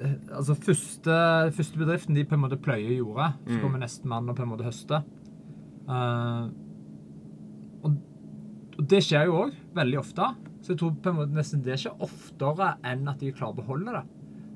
eh, 0.00 0.14
Altså, 0.38 0.56
første, 0.68 1.18
første 1.56 1.80
bedriften 1.82 2.16
de 2.16 2.24
på 2.24 2.36
en 2.38 2.44
måte 2.46 2.60
pløyer 2.60 2.96
jorda. 2.98 3.32
så 3.46 3.56
Mm. 3.56 3.60
kommer 3.62 3.84
mm. 3.84 4.08
mann 4.08 4.28
og 4.30 4.36
på 4.36 4.42
en 4.46 4.52
måte 4.54 4.64
høster. 4.68 5.04
Uh, 5.86 6.48
og, 7.84 7.98
og 8.78 8.86
det 8.90 9.02
skjer 9.06 9.28
jo 9.28 9.36
òg 9.44 9.52
veldig 9.76 9.98
ofte. 10.00 10.30
Så 10.62 10.72
jeg 10.74 10.80
tror 10.80 10.96
på 11.02 11.12
en 11.12 11.18
måte 11.20 11.36
nesten 11.36 11.62
det 11.62 11.76
skjer 11.78 12.00
oftere 12.02 12.72
enn 12.84 13.06
at 13.08 13.20
de 13.22 13.30
klarer 13.32 13.54
å 13.54 13.60
beholde 13.60 13.92
det. 13.94 14.04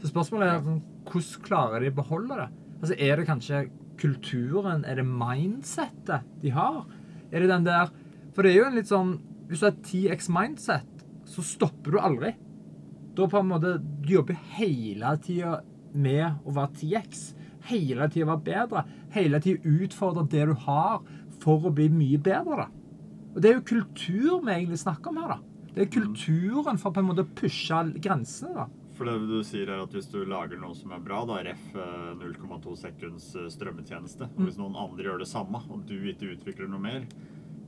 Så 0.00 0.10
spørsmålet 0.10 0.48
er 0.48 0.64
sånn, 0.64 0.80
hvordan 1.10 1.44
klarer 1.46 1.84
de 1.84 1.92
å 1.92 1.98
beholde 2.00 2.38
det? 2.40 2.48
Altså, 2.80 2.96
Er 2.98 3.20
det 3.20 3.26
kanskje 3.28 3.60
kulturen? 4.00 4.84
Er 4.88 4.96
det 4.96 5.04
mindsettet 5.06 6.24
de 6.42 6.50
har? 6.56 6.86
Er 7.30 7.44
det 7.44 7.50
den 7.52 7.66
der 7.68 7.90
For 8.40 8.46
det 8.48 8.54
er 8.54 8.62
jo 8.62 8.68
en 8.70 8.76
litt 8.78 8.88
sånn 8.88 9.08
Hvis 9.50 9.60
du 9.60 9.66
har 9.66 9.74
et 9.74 9.88
10X 9.90 10.30
mindset, 10.32 11.02
så 11.28 11.42
stopper 11.44 11.92
du 11.92 11.98
aldri. 12.00 12.30
Da 13.12 13.26
på 13.28 13.36
en 13.36 13.50
måte 13.50 13.74
Du 14.00 14.14
jobber 14.14 14.38
hele 14.54 15.10
tida 15.20 15.58
med 15.92 16.38
å 16.48 16.54
være 16.56 16.72
10X. 16.78 17.20
Hele 17.68 18.06
tida 18.08 18.30
være 18.30 18.44
bedre. 18.46 18.84
Hele 19.12 19.42
tida 19.44 19.60
utfordre 19.68 20.24
det 20.32 20.46
du 20.48 20.54
har, 20.62 21.02
for 21.42 21.66
å 21.68 21.72
bli 21.74 21.90
mye 21.92 22.16
bedre. 22.22 22.62
da. 22.62 22.68
Og 23.34 23.42
Det 23.42 23.50
er 23.50 23.58
jo 23.58 23.66
kultur 23.74 24.40
vi 24.46 24.54
egentlig 24.54 24.78
snakker 24.86 25.12
om 25.12 25.20
her. 25.20 25.34
da. 25.34 25.66
Det 25.74 25.82
er 25.84 25.92
kulturen 25.98 26.80
for 26.80 26.94
på 26.96 27.02
en 27.02 27.10
måte 27.10 27.26
å 27.26 27.34
pushe 27.42 27.82
grensene. 28.00 28.54
da. 28.54 28.66
For 28.96 29.04
det 29.04 29.18
du 29.28 29.42
sier 29.44 29.68
er 29.68 29.82
at 29.82 29.92
hvis 29.92 30.08
du 30.14 30.24
lager 30.24 30.56
noe 30.56 30.78
som 30.78 30.94
er 30.96 31.04
bra, 31.04 31.26
da 31.28 31.42
ref 31.44 31.76
eh, 31.76 32.14
0,2 32.16 32.72
sekunds 32.86 33.34
eh, 33.36 33.50
strømmetjeneste, 33.52 34.30
og 34.32 34.46
hvis 34.46 34.56
noen 34.56 34.80
andre 34.80 35.10
gjør 35.10 35.18
det 35.26 35.28
samme, 35.28 35.60
og 35.68 35.84
du 35.84 35.98
ikke 36.08 36.32
utvikler 36.38 36.68
noe 36.70 36.80
mer, 36.80 37.04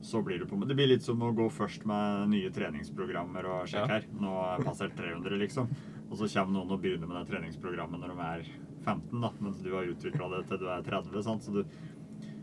så 0.03 0.21
blir 0.23 0.39
det 0.39 0.47
på 0.49 0.57
Det 0.67 0.75
blir 0.75 0.87
litt 0.91 1.03
som 1.05 1.21
å 1.23 1.31
gå 1.35 1.47
først 1.51 1.85
med 1.89 2.29
nye 2.33 2.49
treningsprogrammer 2.53 3.45
og 3.47 3.67
sjekke 3.71 3.87
Ja. 3.87 3.99
her. 3.99 4.05
Nå 4.19 4.31
er 4.43 4.57
jeg 4.57 4.65
passert 4.67 4.95
300, 4.97 5.37
liksom. 5.39 5.69
Og 6.11 6.17
så 6.19 6.27
kommer 6.33 6.53
noen 6.59 6.71
og 6.75 6.81
begynner 6.83 7.07
med 7.07 7.17
det 7.21 7.31
treningsprogrammet 7.33 7.99
når 8.03 8.13
de 8.13 8.19
er 8.27 8.43
15, 8.85 9.21
da, 9.21 9.29
mens 9.39 9.61
du 9.63 9.71
har 9.73 9.87
utvikla 9.87 10.29
det 10.35 10.47
til 10.49 10.57
du 10.59 10.67
er 10.67 10.81
30. 10.83 11.23
sant? 11.23 11.41
Så 11.43 11.53
du 11.53 11.63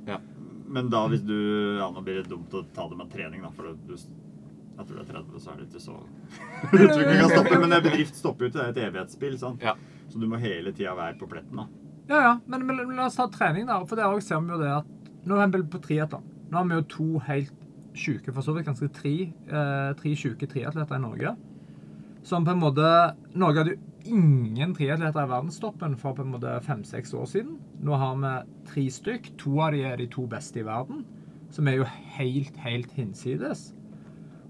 Ja. 0.06 0.18
Men 0.66 0.88
da 0.88 1.06
hvis 1.08 1.22
du 1.26 1.78
Ja, 1.78 1.90
nå 1.90 2.02
blir 2.02 2.22
det 2.22 2.30
dumt 2.30 2.50
å 2.50 2.64
ta 2.72 2.88
det 2.88 2.96
med 2.96 3.10
trening, 3.10 3.42
da, 3.42 3.50
for 3.50 3.62
du 3.74 3.94
Jeg 3.94 4.86
tror 4.86 4.96
det 4.96 5.10
er 5.10 5.12
30, 5.12 5.38
så 5.40 5.52
er 5.52 5.56
det 5.56 5.68
ikke 5.68 5.80
så 5.84 5.96
Jeg 6.72 6.88
tror 6.88 7.00
ikke 7.02 7.12
jeg 7.12 7.20
kan 7.20 7.30
stoppe, 7.30 7.60
Men 7.60 7.72
en 7.72 7.82
bedrift 7.82 8.14
stopper 8.16 8.44
jo 8.44 8.48
ikke. 8.50 8.72
Det 8.72 8.76
er 8.82 8.88
et 8.88 8.94
evighetsspill. 8.94 9.38
sant? 9.38 9.60
Ja. 9.60 9.74
Så 10.08 10.18
du 10.18 10.26
må 10.26 10.38
hele 10.40 10.72
tida 10.72 10.94
være 10.96 11.18
på 11.18 11.28
pletten. 11.28 11.56
da. 11.56 11.66
Ja, 12.08 12.20
ja, 12.22 12.40
men, 12.46 12.66
men, 12.66 12.96
la 12.96 13.06
oss 13.06 13.16
ta 13.16 13.28
trening, 13.28 13.66
da. 13.66 13.84
For 13.84 13.94
der 13.96 14.04
også 14.08 14.28
ser 14.32 14.40
vi 14.40 14.48
jo 14.54 14.58
det 14.58 14.70
at 14.80 14.86
Nå 15.26 15.36
er 15.36 15.48
vi 15.52 15.62
på 15.68 15.78
triatlon. 15.84 16.22
Nå 16.50 16.58
har 16.58 16.66
vi 16.66 16.78
jo 16.80 16.88
to 16.90 17.08
helt 17.28 17.66
sjuke, 17.94 18.32
for 18.34 18.42
så 18.42 18.54
vidt 18.54 18.66
ganske 18.66 18.88
tre, 18.94 19.14
eh, 19.30 19.92
tre 19.98 20.14
sjuke 20.18 20.48
triatleter 20.50 20.98
i 20.98 21.02
Norge. 21.02 21.36
Som 22.26 22.44
på 22.44 22.52
en 22.52 22.60
måte 22.60 23.14
Norge 23.34 23.62
hadde 23.62 23.76
jo 23.76 24.16
ingen 24.16 24.74
triatleter 24.74 25.22
i 25.22 25.30
verdenstoppen 25.30 25.96
for 25.96 26.14
på 26.14 26.24
en 26.24 26.32
måte 26.34 26.60
fem-seks 26.64 27.14
år 27.14 27.28
siden. 27.30 27.58
Nå 27.82 27.96
har 27.96 28.16
vi 28.16 28.34
tre 28.66 28.86
stykk. 28.90 29.36
To 29.38 29.60
av 29.60 29.72
de 29.72 29.84
er 29.84 29.96
de 29.96 30.06
to 30.06 30.26
beste 30.26 30.60
i 30.60 30.66
verden. 30.66 31.04
Som 31.50 31.68
er 31.68 31.80
jo 31.80 31.84
helt, 32.16 32.56
helt 32.56 32.92
hinsides. 32.92 33.72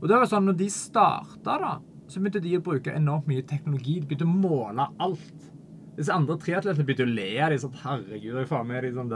Og 0.00 0.08
det 0.08 0.16
var 0.16 0.26
sånn, 0.26 0.46
når 0.48 0.56
de 0.56 0.68
starta, 0.72 1.58
da, 1.60 1.78
så 2.08 2.20
begynte 2.20 2.42
de 2.42 2.56
å 2.56 2.64
bruke 2.64 2.94
enormt 2.96 3.28
mye 3.28 3.42
teknologi. 3.46 4.00
De 4.00 4.06
begynte 4.06 4.28
å 4.28 4.40
måle 4.40 4.88
alt. 4.98 5.48
Disse 5.96 6.14
andre 6.14 6.38
triatletene 6.40 6.86
begynte 6.86 7.04
å 7.04 7.14
le 7.14 7.32
av 7.44 7.50
de 7.52 7.58
sånn 7.60 7.80
Herregud, 7.82 8.38
jeg 8.40 8.48
får 8.48 8.64
med 8.64 8.86
de 8.86 8.92
sånn 8.96 9.12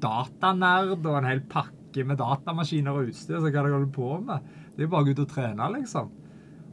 datanerd 0.00 1.06
og 1.06 1.18
en 1.18 1.28
hel 1.28 1.42
pakke 1.46 1.79
med 2.06 2.18
datamaskiner 2.20 2.96
og 2.96 3.10
utstyr. 3.10 3.38
Så 3.38 3.50
hva 3.50 3.62
de 3.64 3.74
holder 3.74 3.92
på 3.94 4.10
med? 4.24 4.50
Det 4.74 4.84
er 4.84 4.88
jo 4.88 4.92
bare 4.94 5.04
å 5.04 5.08
gå 5.08 5.14
ut 5.16 5.22
og 5.24 5.30
trene, 5.30 5.70
liksom. 5.76 6.10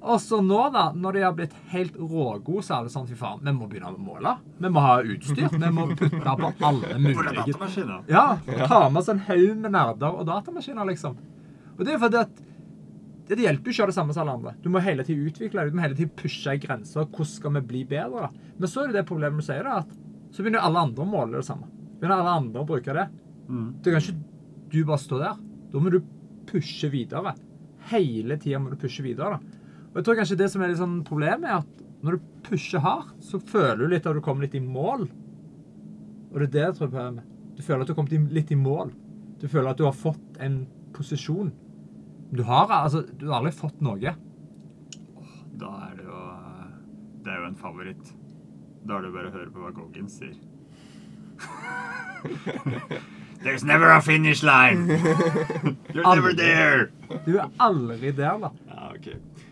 Og 0.07 0.19
så 0.21 0.37
nå, 0.45 0.59
da, 0.71 0.91
når 0.93 1.15
de 1.15 1.21
har 1.25 1.33
blitt 1.35 1.55
helt 1.71 1.95
rågode, 1.97 2.61
så 2.63 2.77
er 2.77 2.85
det 2.85 2.93
sånn 2.93 3.07
fy 3.09 3.15
faen, 3.17 3.41
vi 3.43 3.53
må 3.55 3.65
begynne 3.67 3.89
å 3.89 3.97
måle. 3.99 4.35
Vi 4.61 4.69
må 4.71 4.83
ha 4.85 4.99
utstyr. 5.01 5.49
Vi 5.57 5.71
må 5.73 5.87
putte 5.97 6.21
på 6.21 6.51
alle 6.69 6.99
mulige 7.01 7.55
ja, 8.13 8.25
ta 8.69 8.83
med 8.91 9.01
oss 9.01 9.09
en 9.11 9.23
haug 9.25 9.57
med 9.57 9.73
nerder 9.73 10.21
og 10.21 10.27
datamaskiner, 10.29 10.85
liksom. 10.91 11.17
Og 11.77 11.81
det 11.85 11.95
er 11.95 12.01
fordi 12.01 12.21
at 12.21 12.43
det 13.27 13.35
det 13.35 13.43
hjelper 13.43 13.67
jo 13.67 13.73
ikke 13.73 13.81
å 13.81 13.85
ha 13.85 13.91
det 13.91 13.97
samme 13.97 14.13
som 14.15 14.23
alle 14.23 14.37
andre. 14.37 14.53
Du 14.63 14.69
må 14.71 14.79
hele 14.79 15.03
tiden 15.03 15.27
utvikle 15.27 15.65
deg, 15.65 15.73
du 15.73 15.77
må 15.77 15.83
hele 15.83 15.97
tiden 15.97 16.13
pushe 16.15 16.53
grenser. 16.63 17.09
Hvordan 17.09 17.33
skal 17.33 17.57
vi 17.57 17.63
bli 17.73 17.81
bedre? 17.89 18.29
da? 18.29 18.53
Men 18.55 18.71
så 18.71 18.83
er 18.83 18.93
det 18.93 19.01
det 19.01 19.09
problemet 19.09 19.43
du 19.43 19.47
sier, 19.49 19.67
da, 19.67 19.81
at 19.81 19.91
så 20.31 20.43
begynner 20.43 20.63
alle 20.63 20.85
andre 20.87 21.03
å 21.03 21.09
måle 21.09 21.41
det 21.41 21.47
samme. 21.47 21.67
Begynner 21.97 22.21
alle 22.21 22.35
andre 22.39 22.63
å 22.63 22.69
bruke 22.69 22.95
det. 22.95 23.05
Mm. 23.49 23.67
Det 23.83 23.93
kan 23.93 24.05
ikke 24.05 24.36
du 24.71 24.79
bare 24.85 25.01
står 25.01 25.23
der. 25.23 25.41
Da 25.71 25.81
må 25.81 25.91
du 25.93 26.01
pushe 26.47 26.89
videre. 26.91 27.35
Hele 27.91 28.37
tida 28.41 28.59
må 28.59 28.71
du 28.71 28.79
pushe 28.79 29.03
videre. 29.05 29.37
da. 29.37 29.63
Og 29.91 29.99
jeg 29.99 30.05
tror 30.07 30.19
kanskje 30.19 30.39
det 30.39 30.49
som 30.51 30.61
er 30.61 30.71
litt 30.71 30.81
sånn 30.81 30.99
problemet, 31.07 31.47
er 31.47 31.61
at 31.61 32.03
når 32.05 32.17
du 32.17 32.25
pusher 32.45 32.83
hardt, 32.83 33.15
så 33.25 33.39
føler 33.41 33.81
du 33.81 33.87
litt 33.93 34.05
at 34.07 34.15
du 34.15 34.21
kommer 34.21 34.45
litt 34.45 34.55
i 34.55 34.63
mål. 34.63 35.07
Og 36.31 36.39
det 36.39 36.47
er 36.47 36.53
det 36.53 36.65
jeg 36.65 36.75
tror 36.79 36.91
på 36.93 37.05
med. 37.15 37.23
Du 37.57 37.63
føler 37.65 37.81
at 37.81 37.89
du 37.89 37.93
har 37.95 37.97
kommet 37.97 38.35
litt 38.35 38.51
i 38.53 38.59
mål. 38.59 38.91
Du 39.41 39.47
føler 39.49 39.71
at 39.71 39.79
du 39.79 39.87
har 39.87 39.95
fått 39.97 40.37
en 40.43 40.59
posisjon. 40.93 41.49
Du 42.33 42.43
har 42.43 42.69
altså 42.69 43.01
Du 43.07 43.29
har 43.29 43.39
aldri 43.39 43.53
fått 43.55 43.81
noe. 43.81 44.13
Da 45.57 45.71
er 45.87 45.95
det 45.97 46.05
jo 46.05 46.21
Det 47.23 47.31
er 47.33 47.39
jo 47.41 47.47
en 47.49 47.59
favoritt. 47.59 48.13
Da 48.87 48.97
er 48.97 49.01
det 49.01 49.09
jo 49.09 49.17
bare 49.17 49.31
å 49.31 49.35
høre 49.35 49.51
på 49.51 49.63
hva 49.63 49.71
Goggins 49.75 50.19
sier. 50.19 50.37
There's 53.43 53.63
never 53.63 53.91
a 53.91 54.01
finish 54.01 54.43
line! 54.43 54.87
You're 55.93 56.15
never 56.15 56.33
there! 56.33 56.91
Du 57.25 57.37
er 57.37 57.49
aldri 57.59 58.11
der, 58.11 58.39
da. 58.41 58.51
Ja, 58.67 58.91
ok. 58.95 59.09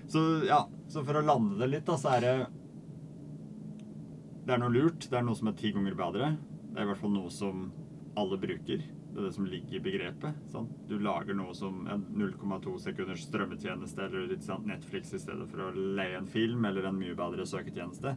Så 0.07 0.23
ja, 0.47 0.63
så 0.89 1.03
for 1.05 1.19
å 1.19 1.23
lande 1.25 1.59
det 1.61 1.69
litt, 1.71 1.85
da, 1.87 1.97
så 1.99 2.15
er 2.17 2.25
det 2.25 2.35
Det 4.45 4.53
er 4.55 4.61
noe 4.61 4.73
lurt. 4.73 5.07
Det 5.09 5.17
er 5.17 5.25
noe 5.25 5.37
som 5.37 5.49
er 5.49 5.57
ti 5.57 5.71
ganger 5.73 5.95
bedre. 5.97 6.35
Det 6.71 6.81
er 6.81 6.85
i 6.85 6.91
hvert 6.91 7.01
fall 7.01 7.15
noe 7.15 7.31
som 7.33 7.69
alle 8.19 8.37
bruker. 8.41 8.83
Det 9.15 9.21
er 9.21 9.29
det 9.29 9.35
som 9.37 9.47
ligger 9.47 9.77
i 9.77 9.83
begrepet. 9.85 10.41
Sant? 10.51 10.73
Du 10.89 10.97
lager 10.99 11.37
noe 11.37 11.53
som 11.55 11.85
en 11.87 12.03
0,2 12.19 12.75
sekunders 12.83 13.23
strømmetjeneste 13.29 14.05
eller 14.05 14.27
litt 14.27 14.43
sant, 14.43 14.67
Netflix 14.67 15.13
i 15.15 15.21
stedet 15.21 15.47
for 15.49 15.63
å 15.63 15.71
leie 15.73 16.19
en 16.19 16.27
film 16.29 16.67
eller 16.67 16.89
en 16.89 16.99
mye 16.99 17.15
bedre 17.17 17.47
søketjeneste. 17.47 18.11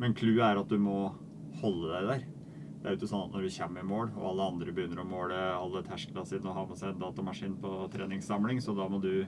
Men 0.00 0.16
clouet 0.16 0.46
er 0.48 0.62
at 0.62 0.72
du 0.72 0.78
må 0.80 1.12
holde 1.60 1.92
deg 1.92 2.10
der. 2.14 2.26
Det 2.78 2.86
er 2.86 2.94
jo 2.94 2.98
ikke 3.00 3.10
sånn 3.10 3.24
at 3.26 3.32
når 3.34 3.44
du 3.46 3.54
kommer 3.58 3.82
i 3.82 3.88
mål, 3.88 4.10
og 4.16 4.26
alle 4.30 4.48
andre 4.52 4.74
begynner 4.74 5.02
å 5.02 5.06
måle 5.08 5.38
alle 5.50 5.82
tersklene 5.86 6.26
sine 6.28 6.46
og 6.46 6.54
har 6.54 6.68
med 6.70 6.78
seg 6.78 6.92
en 6.92 7.00
datamaskin 7.02 7.56
på 7.62 7.72
treningssamling, 7.94 8.60
så 8.62 8.74
da 8.78 8.86
må 8.90 9.00
du 9.02 9.24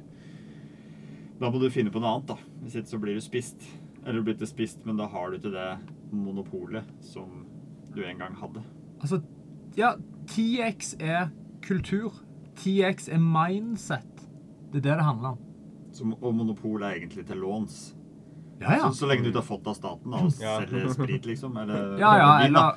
da 1.40 1.48
må 1.48 1.58
du 1.58 1.70
finne 1.72 1.90
på 1.90 2.02
noe 2.02 2.18
annet, 2.18 2.34
da. 2.34 2.36
Hvis 2.62 2.76
ikke 2.76 2.92
så 2.92 2.98
blir 3.00 3.16
du 3.16 3.22
spist. 3.24 3.62
Eller 4.04 4.20
du 4.20 4.26
blir 4.26 4.36
ikke 4.36 4.48
spist, 4.50 4.82
men 4.84 4.98
da 5.00 5.06
har 5.08 5.30
du 5.32 5.38
ikke 5.38 5.52
det 5.54 5.68
monopolet 6.12 6.88
som 7.04 7.46
du 7.94 8.02
en 8.04 8.20
gang 8.20 8.34
hadde. 8.36 8.62
Altså, 9.00 9.22
ja, 9.78 9.94
10X 10.28 10.94
er 11.00 11.30
kultur. 11.64 12.12
10X 12.60 13.08
er 13.08 13.22
mindset. 13.24 14.26
Det 14.70 14.82
er 14.82 14.84
det 14.90 14.98
det 15.00 15.06
handler 15.06 15.34
om. 15.34 15.40
Som, 15.96 16.12
og 16.20 16.34
monopol 16.36 16.84
er 16.84 17.00
egentlig 17.00 17.24
til 17.26 17.40
låns. 17.42 17.80
Ja, 18.60 18.76
ja. 18.76 18.90
Så, 18.90 19.00
så 19.00 19.08
lenge 19.08 19.24
du 19.24 19.30
ikke 19.32 19.40
har 19.40 19.48
fått 19.48 19.66
av 19.72 19.78
staten 19.78 20.14
og 20.14 20.28
selger 20.36 20.92
sprit, 20.92 21.26
liksom. 21.26 21.56
Eller, 21.56 21.96
Ja, 21.98 22.12
ja, 22.20 22.30
eller, 22.44 22.76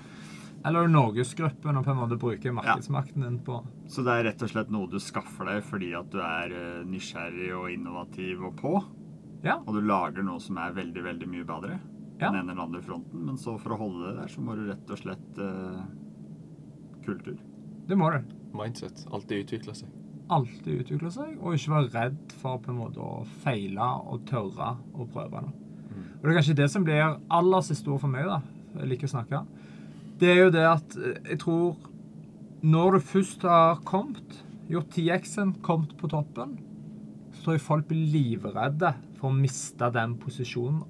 eller 0.65 0.87
Norgesgruppen 0.87 1.77
og 1.79 1.85
på 1.85 1.91
en 1.91 1.99
måte 1.99 2.17
bruke 2.19 2.51
markedsmakten 2.55 3.25
din 3.25 3.39
på 3.43 3.59
Så 3.91 4.03
det 4.05 4.13
er 4.15 4.27
rett 4.29 4.43
og 4.45 4.51
slett 4.51 4.69
noe 4.73 4.89
du 4.91 4.99
skaffer 5.03 5.49
deg 5.49 5.63
fordi 5.67 5.93
at 5.97 6.11
du 6.13 6.19
er 6.23 6.53
eh, 6.55 6.83
nysgjerrig 6.87 7.49
og 7.57 7.71
innovativ 7.73 8.45
og 8.47 8.53
på. 8.59 8.75
Ja. 9.43 9.57
Og 9.65 9.75
du 9.75 9.81
lager 9.83 10.23
noe 10.23 10.39
som 10.43 10.59
er 10.63 10.75
veldig, 10.75 11.03
veldig 11.03 11.27
mye 11.31 11.47
bedre. 11.47 11.79
Ja. 12.19 12.29
Den 12.29 12.39
ene 12.39 12.53
eller 12.53 12.67
andre 12.67 12.83
fronten. 12.85 13.25
Men 13.27 13.39
så 13.41 13.57
for 13.59 13.75
å 13.75 13.79
holde 13.81 14.05
det 14.07 14.21
der, 14.21 14.31
så 14.31 14.43
må 14.45 14.55
du 14.55 14.63
rett 14.69 14.93
og 14.95 15.01
slett 15.01 15.41
uh, 15.41 15.81
kultur. 17.03 17.35
Det 17.89 17.97
må 17.99 18.13
du. 18.13 18.21
Mindset. 18.55 19.03
Alltid 19.11 19.43
utvikle 19.43 19.75
seg. 19.75 19.91
Alltid 20.31 20.85
utvikle 20.85 21.11
seg, 21.11 21.33
og 21.41 21.57
ikke 21.57 21.73
være 21.73 21.91
redd 21.97 22.37
for 22.39 22.61
på 22.63 22.71
en 22.71 22.79
måte 22.79 23.03
å 23.03 23.25
feile 23.43 23.89
og 24.07 24.23
tørre 24.29 24.77
å 24.95 25.09
prøve 25.11 25.43
noe. 25.43 25.59
Og 26.23 26.29
det 26.29 26.31
er 26.31 26.37
kanskje 26.37 26.55
det 26.55 26.69
som 26.71 26.85
blir 26.87 27.17
aller 27.35 27.63
siste 27.67 27.91
ord 27.91 27.99
for 27.99 28.11
meg, 28.11 28.29
da. 28.29 28.39
Jeg 28.77 28.87
liker 28.93 29.09
å 29.09 29.11
snakke. 29.11 29.41
Det 30.19 30.29
er 30.29 30.39
jo 30.45 30.51
det 30.53 30.63
at 30.69 30.95
eh, 30.99 31.17
jeg 31.33 31.39
tror 31.43 31.75
Når 32.63 32.91
du 32.95 32.99
først 33.03 33.41
har 33.43 33.81
kommet, 33.83 34.37
gjort 34.71 34.93
10X-en, 34.95 35.55
kommet 35.65 35.97
på 35.99 36.07
toppen, 36.07 36.53
så 37.33 37.43
tror 37.43 37.57
jeg 37.57 37.63
folk 37.65 37.87
blir 37.89 38.05
livredde 38.13 38.93
for 39.19 39.31
å 39.31 39.35
miste 39.35 39.89
den 39.91 40.13
posisjonen. 40.21 40.83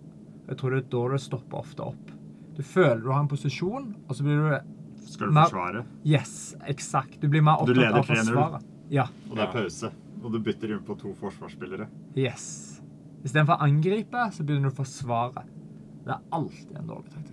Jeg 0.45 0.59
tror 0.59 0.75
det 0.75 0.83
er 0.83 0.89
da 0.93 1.01
det 1.15 1.21
stopper 1.23 1.63
ofte 1.63 1.87
opp. 1.87 2.11
Du 2.53 2.61
føler 2.61 3.01
du 3.01 3.09
har 3.09 3.23
en 3.23 3.31
posisjon, 3.31 3.87
og 4.05 4.13
så 4.13 4.25
blir 4.27 4.37
du 4.43 5.07
Skal 5.09 5.31
du 5.31 5.33
mer, 5.33 5.49
forsvare, 5.49 5.81
Yes, 6.05 6.53
eksakt. 6.69 7.17
Du 7.19 7.27
blir 7.27 7.41
mer 7.41 7.57
Du 7.57 7.71
opptatt 7.71 7.81
leder 7.81 7.97
av 8.03 8.05
3-0. 8.05 8.21
forsvaret. 8.21 8.69
Ja. 8.93 9.07
og 9.29 9.35
det 9.39 9.43
er 9.47 9.51
pause. 9.55 9.89
Og 10.23 10.31
du 10.31 10.39
bytter 10.45 10.71
inn 10.75 10.83
på 10.85 10.95
to 11.01 11.15
forsvarsspillere. 11.17 11.87
Yes. 12.15 12.45
Istedenfor 13.25 13.57
å 13.57 13.65
angripe, 13.65 14.27
så 14.31 14.45
begynner 14.45 14.69
du 14.69 14.75
å 14.75 14.77
forsvare. 14.83 15.43
Det 16.05 16.13
er 16.13 16.21
alltid 16.37 16.77
en 16.77 16.87
dårlig 16.93 17.09
taktikk. 17.15 17.32